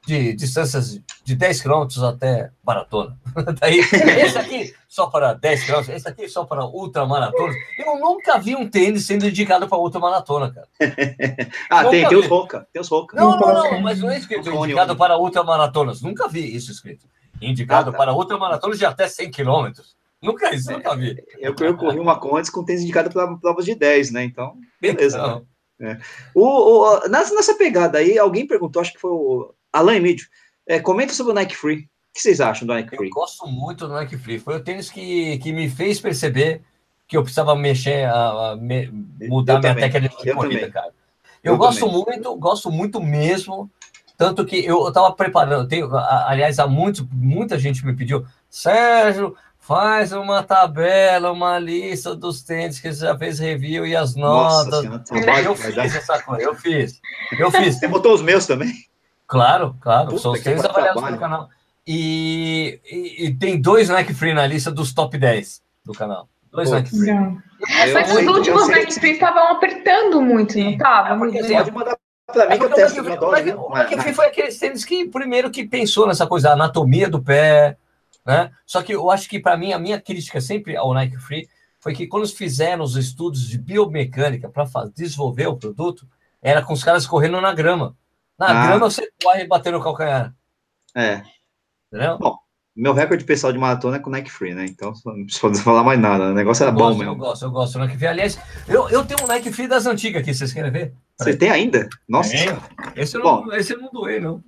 [0.07, 3.19] de distâncias de 10 quilômetros até maratona.
[3.61, 7.57] Daí, esse aqui só para 10 quilômetros, esse aqui só para ultramaratonas.
[7.77, 10.69] Eu nunca vi um tênis sendo indicado para ultramaratona, cara.
[11.69, 13.17] ah, tem, tem os Roca, tem os Roca.
[13.17, 16.01] Não, não, não, mas não é escrito indicado para ultramaratonas.
[16.01, 17.07] Nunca vi isso escrito.
[17.43, 17.99] Indicado ah, tá.
[17.99, 19.97] para ultramaratonas de até 100 quilômetros.
[20.23, 21.17] Nunca isso, nunca vi.
[21.39, 24.23] Eu, eu corri uma Condes com tênis indicado para provas de 10, né?
[24.25, 25.19] Então, beleza.
[25.19, 25.39] Então.
[25.39, 25.47] Né?
[25.79, 25.99] É.
[26.35, 30.25] O, o, nessa, nessa pegada aí, alguém perguntou, acho que foi o Alan Emílio,
[30.67, 31.79] é, comenta sobre o Nike Free.
[31.79, 33.09] O que vocês acham do Nike Free?
[33.09, 34.39] Eu gosto muito do Nike Free.
[34.39, 36.63] Foi o tênis que, que me fez perceber
[37.07, 38.89] que eu precisava mexer, a, a me,
[39.29, 39.91] mudar eu minha também.
[39.91, 40.73] técnica de eu corrida, também.
[40.73, 40.93] cara.
[41.43, 42.05] Eu, eu gosto também.
[42.05, 43.71] muito, gosto muito mesmo.
[44.17, 50.11] Tanto que eu estava preparando, tenho, aliás, há muito, muita gente me pediu, Sérgio, faz
[50.13, 54.81] uma tabela, uma lista dos tênis que você já fez review e as notas.
[55.07, 56.99] Senhora, eu fiz essa coisa, eu fiz.
[57.39, 57.79] Eu fiz.
[57.79, 58.73] Você botou os meus também?
[59.27, 60.09] Claro, claro.
[60.09, 61.49] Puta, são os três avaliados no canal.
[61.87, 66.29] E, e, e, tem dois Nike Free na lista dos top 10 do canal.
[66.51, 67.13] Dois Nike Free.
[67.93, 71.25] Mas os últimos Nike Free estavam apertando muito, não estavam?
[71.27, 71.97] É pode mandar
[72.27, 73.01] para mim é que eu testo.
[73.01, 77.23] O Nike Free foi aquele tênis que primeiro que pensou nessa coisa, a anatomia do
[77.23, 77.77] pé,
[78.25, 78.51] né?
[78.67, 81.49] Só que eu acho que para mim, a minha crítica sempre ao Nike Free
[81.79, 86.05] foi que quando fizeram os estudos de biomecânica para desenvolver o produto,
[86.43, 87.97] era com os caras correndo na grama.
[88.39, 88.67] Na ah.
[88.67, 90.35] grama você corre bater no calcanhar.
[90.95, 91.23] É.
[91.93, 92.19] Entendeu?
[92.19, 92.37] Bom,
[92.77, 94.67] meu recorde pessoal de maratona é com Nike Free, né?
[94.67, 96.31] Então não precisa falar mais nada.
[96.31, 97.13] O negócio era eu bom gosto, mesmo.
[97.13, 98.09] Eu gosto, eu gosto do Nike Free.
[98.09, 100.93] Aliás, eu, eu tenho um Nike Free das antigas aqui, vocês querem ver?
[101.19, 101.89] Você tem ainda?
[102.07, 102.37] Nossa.
[102.37, 102.59] É.
[102.95, 104.45] Esse, eu não, esse eu não doei, não.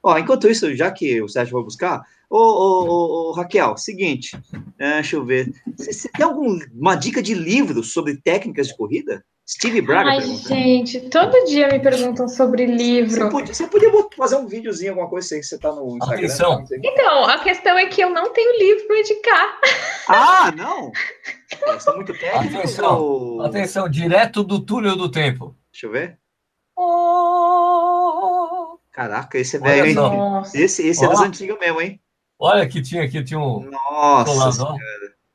[0.00, 4.38] Ó, enquanto isso, já que o Sérgio vai buscar, ô, ô, ô, ô Raquel, seguinte,
[4.78, 5.52] é, deixa eu ver.
[5.76, 9.24] Você tem alguma dica de livro sobre técnicas de corrida?
[9.46, 10.10] Steve Braga.
[10.10, 13.10] Ai, gente, todo dia me perguntam sobre livro.
[13.10, 16.18] Você podia, você podia fazer um videozinho, alguma coisa assim, que você tá no Instagram.
[16.18, 16.64] Atenção.
[16.82, 19.60] Então, a questão é que eu não tenho livro para indicar.
[20.08, 20.92] Ah, não?
[21.54, 22.58] É, muito técnico.
[22.58, 23.42] Atenção, ou...
[23.42, 25.56] atenção, direto do túnel do tempo.
[25.70, 26.18] Deixa eu ver.
[26.76, 28.76] Oh.
[28.90, 29.96] Caraca, esse é velho, hein?
[30.52, 31.06] Esse, esse oh.
[31.06, 32.00] é das antigas mesmo, hein?
[32.40, 33.70] Olha que tinha aqui, tinha um.
[33.70, 34.76] Nossa,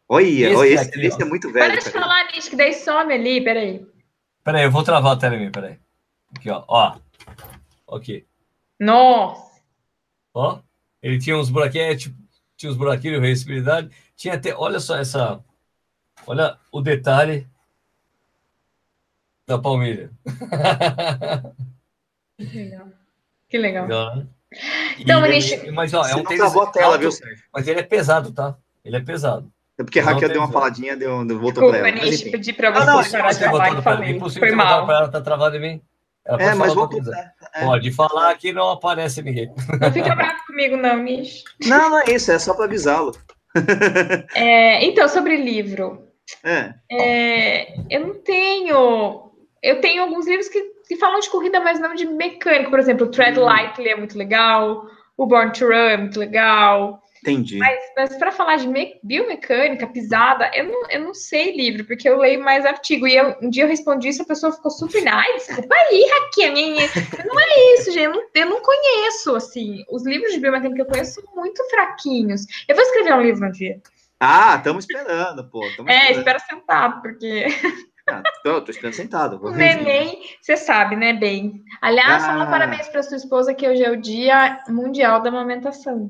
[0.09, 1.71] Olha, esse, olha, esse, aqui, esse é muito velho.
[1.71, 3.85] Para de falar nisso, que daí some ali, peraí.
[4.43, 5.77] Peraí, eu vou travar a tela em mim, peraí.
[6.35, 6.63] Aqui, ó.
[6.67, 6.97] Ó.
[7.87, 8.25] Ok.
[8.79, 9.61] Nossa!
[10.33, 10.59] Ó.
[11.01, 12.15] Ele tinha uns buraquinhos, é, tipo,
[12.55, 13.89] tinha uns buraquinhos de respirabilidade.
[14.15, 15.43] Tinha até, olha só essa.
[16.27, 17.47] Olha o detalhe
[19.47, 20.11] da palmilha.
[22.37, 22.87] Que legal.
[23.49, 23.83] Que legal.
[23.85, 24.27] legal né?
[24.97, 26.53] Então, e, mas ó, é um tênis.
[26.73, 27.09] Tela, viu,
[27.53, 28.57] mas ele é pesado, tá?
[28.83, 29.51] Ele é pesado.
[29.79, 31.91] É porque a Raquel deu uma faladinha, deu, deu voltou para ela.
[31.97, 34.19] Mas, pedir para você ah, não, parar de falar e falei.
[34.19, 34.85] Foi mal.
[34.85, 35.81] Pra ela tá travada em mim.
[36.27, 36.89] Ela é, mas vou
[37.55, 37.65] é.
[37.65, 39.49] Pode falar que não aparece ninguém.
[39.79, 41.45] Não fica bravo comigo, não, Mish.
[41.65, 43.13] Não, não é isso, é só para avisá-lo.
[44.35, 46.07] É, então, sobre livro.
[46.43, 46.73] É.
[46.91, 47.73] é.
[47.89, 49.31] eu não tenho.
[49.63, 52.69] Eu tenho alguns livros que, que falam de corrida, mas não de mecânico.
[52.69, 53.43] Por exemplo, o Tread hum.
[53.43, 54.85] Lightly é muito legal.
[55.17, 57.01] O Born to Run é muito legal.
[57.21, 57.57] Entendi.
[57.57, 58.67] Mas, mas para falar de
[59.03, 63.07] biomecânica, pisada, eu não, eu não sei livro, porque eu leio mais artigo.
[63.07, 66.53] E eu, um dia eu respondi isso, a pessoa ficou super, ai, desculpa aí, Raquel,
[67.25, 70.81] não é isso, gente, eu não, eu não conheço, assim, os livros de biomecânica que
[70.81, 72.45] eu conheço são muito fraquinhos.
[72.67, 73.81] Eu vou escrever um livro um dia.
[74.19, 75.61] Ah, estamos esperando, pô.
[75.87, 77.45] é, espera sentado, porque...
[78.07, 79.39] Ah, tô, tô esperando sentado.
[79.45, 81.63] O neném, você sabe, né, bem.
[81.79, 82.27] Aliás, ah.
[82.27, 86.09] fala parabéns para sua esposa, que hoje é o Dia Mundial da Amamentação.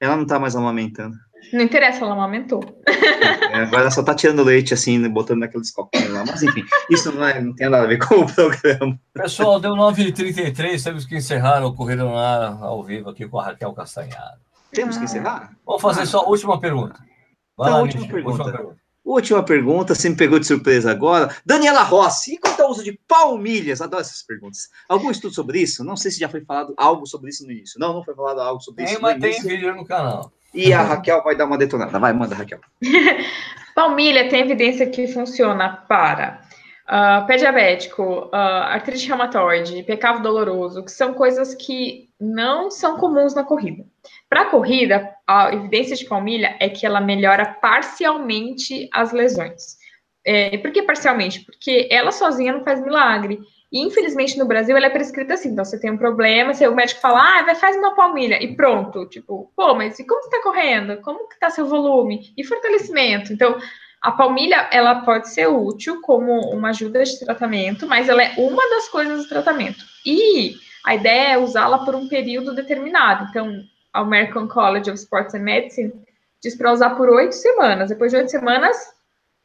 [0.00, 1.16] Ela não tá mais amamentando.
[1.52, 2.60] Não interessa, ela amamentou.
[2.86, 6.24] É, agora ela só tá tirando leite, assim, botando naqueles copinhos lá.
[6.26, 8.98] Mas, enfim, isso não, é, não tem nada a ver com o programa.
[9.14, 13.72] Pessoal, deu 9h33, temos que encerrar o Corrida Ar ao vivo aqui com a Raquel
[13.72, 14.40] Castanhado.
[14.72, 15.52] Temos que encerrar?
[15.64, 16.98] Vamos fazer só a última pergunta.
[17.56, 18.42] Vai então, lá, última, pergunta.
[18.42, 18.85] última pergunta.
[19.06, 21.30] Última pergunta, você me pegou de surpresa agora.
[21.46, 23.80] Daniela Rossi, e quanto ao uso de palmilhas?
[23.80, 24.68] Adoro essas perguntas.
[24.88, 25.84] Algum estudo sobre isso?
[25.84, 27.78] Não sei se já foi falado algo sobre isso no início.
[27.78, 29.00] Não, não foi falado algo sobre tem, isso.
[29.00, 30.32] Mas tem vídeo no canal.
[30.52, 31.96] E a Raquel vai dar uma detonada.
[32.00, 32.58] Vai, manda, Raquel.
[33.76, 36.42] Palmilha tem evidência que funciona para
[36.86, 43.34] uh, pé diabético, uh, artrite reumatoide, pecado doloroso, que são coisas que não são comuns
[43.34, 43.84] na corrida.
[44.28, 49.76] Para a corrida, a evidência de palmilha é que ela melhora parcialmente as lesões.
[50.24, 51.44] É, por que parcialmente?
[51.44, 53.40] Porque ela sozinha não faz milagre.
[53.72, 55.50] E, infelizmente, no Brasil, ela é prescrita assim.
[55.50, 58.42] Então, você tem um problema, o médico fala, ah, vai, faz uma palmilha.
[58.42, 59.06] E pronto.
[59.06, 61.00] Tipo, pô, mas e como você está correndo?
[61.02, 62.32] Como que está seu volume?
[62.36, 63.32] E fortalecimento?
[63.32, 63.58] Então,
[64.00, 68.68] a palmilha, ela pode ser útil como uma ajuda de tratamento, mas ela é uma
[68.70, 69.84] das coisas do tratamento.
[70.04, 70.54] E
[70.84, 73.26] a ideia é usá-la por um período determinado.
[73.30, 73.64] Então,
[74.00, 75.92] American College of Sports and Medicine
[76.42, 77.88] diz para usar por oito semanas.
[77.88, 78.76] Depois de oito semanas,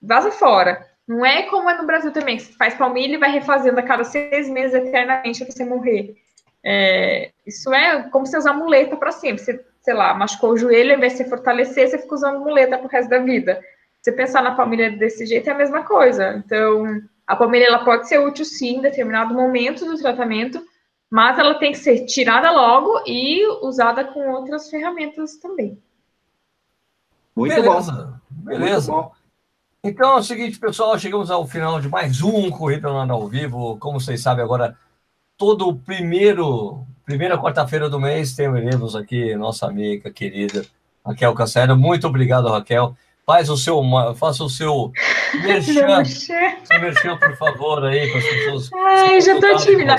[0.01, 0.85] vaza fora.
[1.07, 3.83] Não é como é no Brasil também, que você faz palmilha e vai refazendo a
[3.83, 6.15] cada seis meses eternamente até você morrer.
[6.63, 9.43] É, isso é como você usar muleta para sempre.
[9.43, 12.77] Você, sei lá, machucou o joelho, ao invés de você fortalecer, você fica usando muleta
[12.77, 13.61] pro resto da vida.
[14.01, 16.41] Você pensar na palmilha desse jeito é a mesma coisa.
[16.45, 20.63] Então, a palmilha ela pode ser útil sim em determinado momento do tratamento,
[21.11, 25.77] mas ela tem que ser tirada logo e usada com outras ferramentas também.
[27.35, 27.91] Muito Beleza.
[27.91, 28.13] bom.
[28.29, 28.91] Beleza.
[28.91, 29.11] Muito bom.
[29.83, 33.77] Então é o seguinte, pessoal, chegamos ao final de mais um Corrida no ao Vivo.
[33.77, 34.77] Como vocês sabem, agora
[35.37, 40.65] todo primeiro primeira quarta-feira do mês teremos aqui nossa amiga querida
[41.05, 41.75] Raquel Cassero.
[41.75, 42.95] Muito obrigado, Raquel.
[43.25, 43.81] Faz o seu,
[44.15, 44.93] faça o seu
[46.79, 48.69] merchan, por favor, aí, para as pessoas.
[48.87, 49.95] Ai, já tô tímida.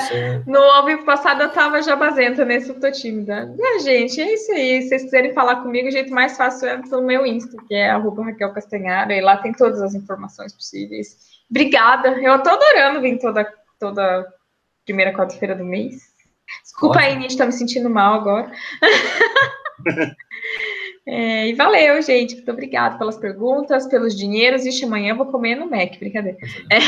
[0.47, 3.55] No ao vivo passado eu tava jabazenta, nesse eu tô tímida.
[3.59, 4.83] É, gente, é isso aí.
[4.83, 7.91] Se vocês quiserem falar comigo, o jeito mais fácil é pelo meu Insta, que é
[7.91, 11.17] arroba Raquel Castanhara, e lá tem todas as informações possíveis.
[11.51, 12.09] Obrigada.
[12.21, 13.47] Eu tô adorando vir toda,
[13.79, 14.27] toda
[14.85, 16.13] primeira quarta-feira do mês.
[16.63, 17.13] Desculpa Ótimo.
[17.13, 18.53] aí, Nietzsche, tá me sentindo mal agora.
[21.07, 22.37] É, e valeu, gente.
[22.37, 24.65] Muito obrigada pelas perguntas, pelos dinheiros.
[24.65, 26.39] Ixi, amanhã eu vou comer no Mac, brincadeira.
[26.71, 26.79] É.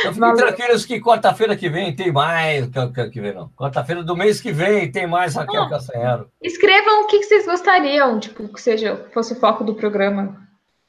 [0.00, 2.66] Então, fiquem tranquilos que quarta-feira que vem tem mais.
[2.66, 3.50] Que, que vem, não.
[3.50, 6.30] Quarta-feira do mês que vem tem mais Raquel ah, Castanheiro.
[6.40, 10.40] Escrevam o que, vocês gostariam, tipo, que seja, fosse o foco do programa.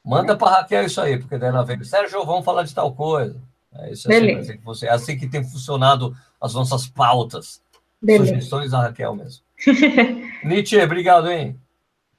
[0.04, 1.82] Manda para Raquel isso aí, porque daí ela vem.
[1.84, 3.36] Sérgio, vamos falar de tal coisa.
[3.76, 4.40] É isso assim, Beleza.
[4.40, 7.62] assim, que você, é assim que tem funcionado as nossas pautas.
[8.00, 8.26] Beleza.
[8.26, 9.42] Sugestões da Raquel mesmo.
[10.44, 11.58] Nietzsche, obrigado, hein?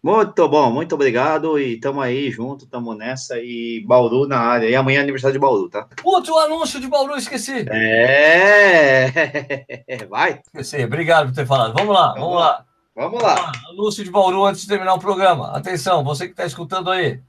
[0.06, 1.58] Muito bom, muito obrigado.
[1.58, 3.39] E tamo aí junto, tamo nessa.
[3.39, 4.70] E Bauru na área.
[4.70, 5.88] E amanhã é aniversário de Bauru, tá?
[6.03, 7.66] Putz, o anúncio de Bauru, esqueci.
[7.72, 9.10] É,
[10.08, 10.41] vai.
[10.45, 11.74] Esqueci, obrigado por ter falado.
[11.74, 12.66] Vamos lá, vamos, vamos lá.
[12.95, 13.34] Vamos lá.
[13.34, 13.51] Vamos lá.
[13.72, 15.58] Anúncio de Bauru antes de terminar o programa.
[15.58, 17.20] Atenção, você que está escutando aí.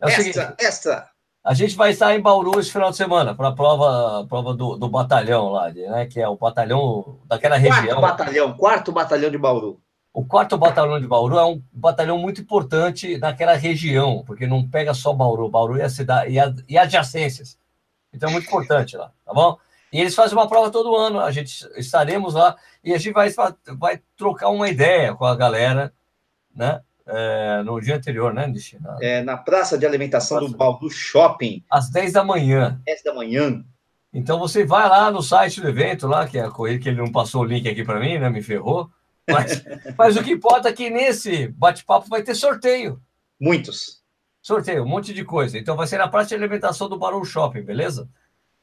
[0.00, 1.10] É o seguinte, essa.
[1.44, 4.76] A gente vai estar em Bauru esse final de semana para a prova, prova do,
[4.76, 6.06] do batalhão lá, né?
[6.06, 7.98] Que é o batalhão daquela região.
[7.98, 9.80] Quarto batalhão, quarto batalhão de Bauru.
[10.18, 14.92] O quarto batalhão de Bauru é um batalhão muito importante naquela região, porque não pega
[14.92, 17.56] só Bauru, Bauru e a cidade e, a, e adjacências.
[18.12, 19.56] Então é muito importante lá, tá bom?
[19.92, 23.32] E eles fazem uma prova todo ano, a gente estaremos lá e a gente vai,
[23.78, 25.92] vai trocar uma ideia com a galera,
[26.52, 26.80] né?
[27.06, 28.96] É, no dia anterior, né, Nistina?
[29.00, 30.52] É, na praça de alimentação praça.
[30.52, 31.62] do Bauru Shopping.
[31.70, 32.80] Às 10 da manhã.
[32.84, 33.64] 10 da manhã.
[34.12, 37.00] Então você vai lá no site do evento, lá, que é a corrida que ele
[37.00, 38.28] não passou o link aqui para mim, né?
[38.28, 38.90] Me ferrou.
[39.28, 39.62] Mas,
[39.96, 43.00] mas o que importa é que nesse bate-papo vai ter sorteio.
[43.38, 44.02] Muitos.
[44.40, 45.58] Sorteio, um monte de coisa.
[45.58, 48.08] Então vai ser na praça de alimentação do Barão Shopping, beleza?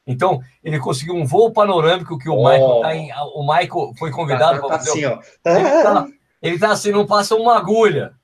[0.06, 2.48] Então, ele conseguiu um voo panorâmico que o oh.
[2.48, 5.20] Michael tá em, O Michael foi convidado tá, tá, tá assim, ó.
[5.44, 6.06] Ele tá,
[6.42, 8.14] ele tá assim, não passa uma agulha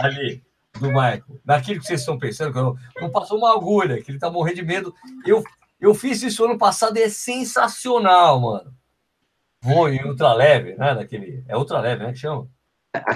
[0.00, 0.42] ali
[0.78, 1.24] do Michael.
[1.44, 4.56] Naquilo que vocês estão pensando, que não, não passou uma agulha, que ele tá morrendo
[4.56, 4.94] de medo.
[5.24, 5.42] Eu,
[5.80, 8.76] eu fiz isso ano passado e é sensacional, mano
[9.66, 10.94] voo em ultraleve, né?
[10.94, 12.12] Daquele, é ultraleve, né?
[12.12, 12.48] Que chama?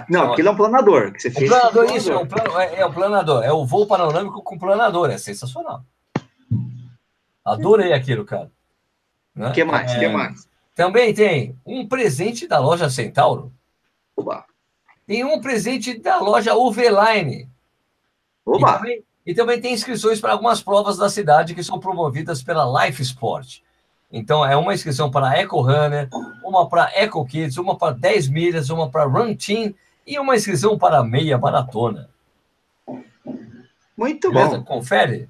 [0.09, 1.51] Não, aquilo é um planador que você fez.
[1.51, 3.43] Um planador, isso, é um, plano, é, é um planador.
[3.43, 5.85] É o voo panorâmico com planador, é sensacional.
[7.45, 8.51] Adorei aquilo, cara.
[9.35, 9.53] O né?
[9.53, 9.91] que mais?
[9.93, 10.49] É, que mais?
[10.75, 13.53] Também tem um presente da loja Centauro.
[14.17, 14.45] Oba.
[15.07, 17.49] Tem um presente da loja Uveline.
[18.45, 18.71] Oba.
[18.71, 22.85] E também, e também tem inscrições para algumas provas da cidade que são promovidas pela
[22.85, 23.61] Life Sport.
[24.13, 26.09] Então, é uma inscrição para Eco Runner,
[26.45, 29.73] uma para Eco Kids, uma para 10 milhas, uma para Run Team
[30.07, 32.11] e uma inscrição para meia maratona.
[33.97, 34.59] Muito Beleza?
[34.59, 34.65] bom.
[34.65, 35.29] Confere.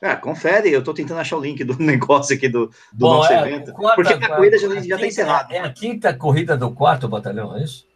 [0.00, 3.32] Ah, confere, eu estou tentando achar o link do negócio aqui do, do bom, nosso
[3.32, 3.72] é, evento.
[3.72, 5.54] Quarta, porque a corrida já está encerrada.
[5.54, 7.86] É a quinta corrida do quarto batalhão, é isso?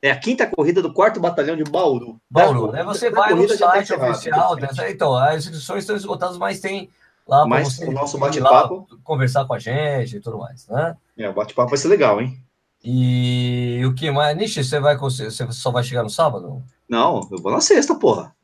[0.00, 2.20] É a quinta corrida do quarto batalhão de Bauru.
[2.28, 2.82] Bauru, né?
[2.82, 4.90] Você vai no site tá oficial dessa.
[4.90, 6.90] Então, as inscrições estão esgotadas, mas tem
[7.26, 10.96] lá para você o nosso bate-papo conversar com a gente e tudo mais, né?
[11.16, 12.38] É, o bate-papo vai ser legal, hein?
[12.84, 14.36] E o que mais?
[14.36, 16.62] Nishi, você vai você só vai chegar no sábado?
[16.88, 18.34] Não, eu vou na sexta, porra.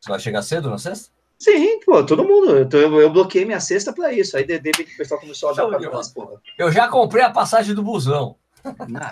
[0.00, 1.10] Você vai chegar cedo na sexta?
[1.38, 2.68] Sim, pô, todo mundo.
[2.76, 4.36] Eu, eu bloqueei minha sexta para isso.
[4.36, 6.40] Aí de, de, o pessoal começou a dar umas porra.
[6.58, 8.36] Eu já comprei a passagem do busão.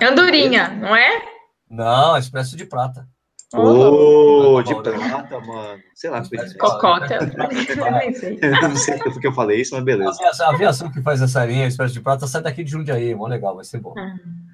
[0.01, 1.23] Andorinha, não é?
[1.69, 3.09] Não, Expresso de Prata.
[3.55, 5.81] Ô, oh, de prata, mano.
[5.95, 6.23] Sei lá.
[6.59, 7.19] Cocota.
[8.43, 10.19] Eu não sei porque eu falei isso, mas beleza.
[10.41, 13.57] A aviação que faz essa linha Expresso de Prata sai daqui de Jundiaí, mó legal,
[13.57, 13.95] vai ser bom.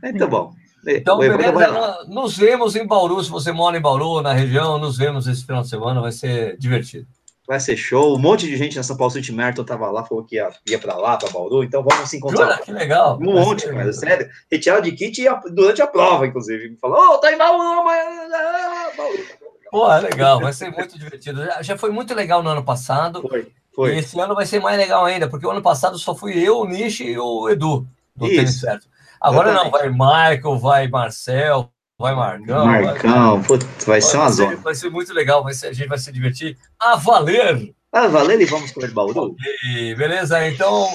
[0.02, 0.52] Então, bom.
[0.86, 5.26] Então, beleza, nos vemos em Bauru, se você mora em Bauru, na região, nos vemos
[5.26, 7.06] esse final de semana, vai ser divertido.
[7.46, 8.14] Vai ser show.
[8.16, 10.78] Um monte de gente na São Paulo City Merton tava lá, falou que ia, ia
[10.78, 11.62] para lá, para Bauru.
[11.62, 12.44] Então vamos se encontrar.
[12.44, 12.58] Jura?
[12.58, 13.18] Que legal.
[13.20, 14.28] Um monte, cara, sério.
[14.50, 15.22] Retirada de kit
[15.52, 16.70] durante a prova, inclusive.
[16.70, 18.32] Me falou, ô, oh, tá em Bauru, mas...
[18.32, 19.24] Ah, Bauru.
[19.70, 21.44] Pô, é legal, vai ser muito divertido.
[21.44, 23.20] Já, já foi muito legal no ano passado.
[23.28, 23.94] Foi, foi.
[23.94, 26.60] E esse ano vai ser mais legal ainda, porque o ano passado só fui eu,
[26.60, 28.36] o Nishi e o Edu do Isso.
[28.36, 28.86] Tênis Certo.
[29.20, 32.66] Agora não, vai Michael, vai Marcel, vai Marcão.
[32.66, 34.56] Marcão, vai, putz, vai, vai ser uma zona.
[34.56, 37.74] Vai ser muito legal, vai ser, a gente vai se divertir a valer.
[37.92, 39.36] A valer e vamos comer Bauru.
[39.36, 40.88] Okay, beleza, então,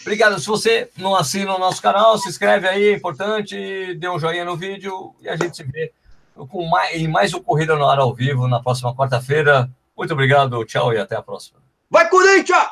[0.00, 0.38] obrigado.
[0.40, 4.44] Se você não assina o nosso canal, se inscreve aí, é importante, dê um joinha
[4.44, 5.92] no vídeo e a gente se vê
[6.34, 9.70] com mais, em mais um Corrida no Ar ao vivo na próxima quarta-feira.
[9.96, 11.60] Muito obrigado, tchau e até a próxima.
[11.88, 12.66] Vai, Corinthians!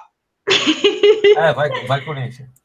[1.37, 2.58] É, vai, vai Corinthians.